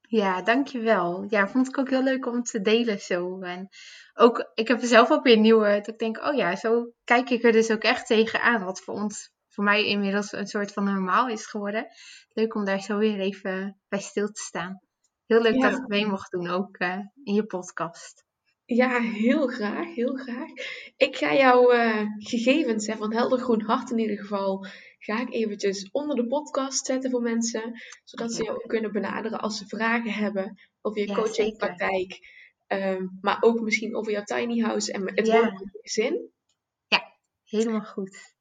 [0.01, 1.27] Ja, dankjewel.
[1.29, 3.41] Ja, vond ik ook heel leuk om te delen zo.
[3.41, 3.69] En
[4.15, 7.45] ook, ik heb zelf ook weer nieuwe, dat ik denk, oh ja, zo kijk ik
[7.45, 8.65] er dus ook echt tegenaan.
[8.65, 11.87] Wat voor ons, voor mij inmiddels een soort van normaal is geworden.
[12.29, 14.86] Leuk om daar zo weer even bij stil te staan.
[15.27, 18.25] Heel leuk dat ik mee mocht doen, ook uh, in je podcast.
[18.65, 20.51] Ja, heel graag, heel graag.
[20.97, 24.67] Ik ga jouw uh, gegevens hè, van Helder Groen Hart in ieder geval,
[24.99, 29.59] ga ik eventjes onder de podcast zetten voor mensen, zodat ze jou kunnen benaderen als
[29.59, 32.19] ze vragen hebben over je ja, coachingpraktijk,
[32.67, 35.63] um, maar ook misschien over jouw tiny house en het ja.
[35.83, 36.31] gezin.
[36.87, 38.35] Ja, helemaal goed.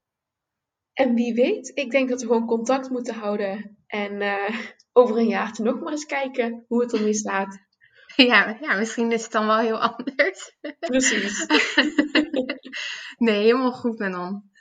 [0.94, 4.60] En wie weet, ik denk dat we gewoon contact moeten houden en uh,
[4.98, 7.58] over een jaartje nog maar eens kijken hoe het ermee staat.
[8.16, 10.58] Ja, ja, misschien is het dan wel heel anders.
[10.80, 11.46] Precies.
[13.18, 14.52] nee, helemaal goed, Manon.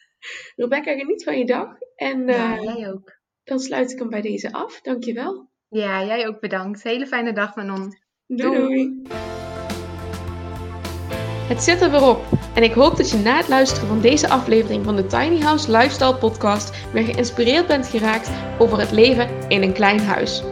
[0.57, 1.68] Rebecca, geniet van je dag.
[1.97, 3.18] En ja, uh, jij ook.
[3.45, 4.80] Dan sluit ik hem bij deze af.
[4.80, 5.51] Dankjewel.
[5.68, 6.82] Ja, jij ook bedankt.
[6.82, 7.99] Hele fijne dag, Manon.
[8.26, 8.59] Doei.
[8.59, 9.03] doei.
[11.47, 12.24] Het zit er weer op.
[12.55, 15.70] En ik hoop dat je na het luisteren van deze aflevering van de Tiny House
[15.70, 20.42] Lifestyle Podcast weer geïnspireerd bent geraakt over het leven in een klein huis.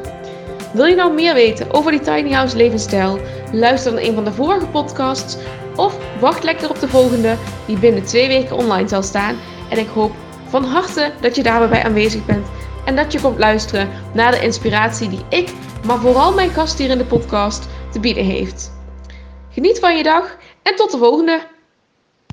[0.72, 3.18] Wil je nou meer weten over die tiny house levensstijl?
[3.52, 5.36] Luister dan een van de vorige podcasts
[5.76, 7.36] of wacht lekker op de volgende
[7.66, 9.36] die binnen twee weken online zal staan.
[9.68, 10.12] En ik hoop
[10.48, 12.46] van harte dat je daarbij aanwezig bent
[12.84, 15.52] en dat je komt luisteren naar de inspiratie die ik,
[15.86, 18.72] maar vooral mijn gast hier in de podcast te bieden heeft.
[19.50, 21.51] Geniet van je dag en tot de volgende!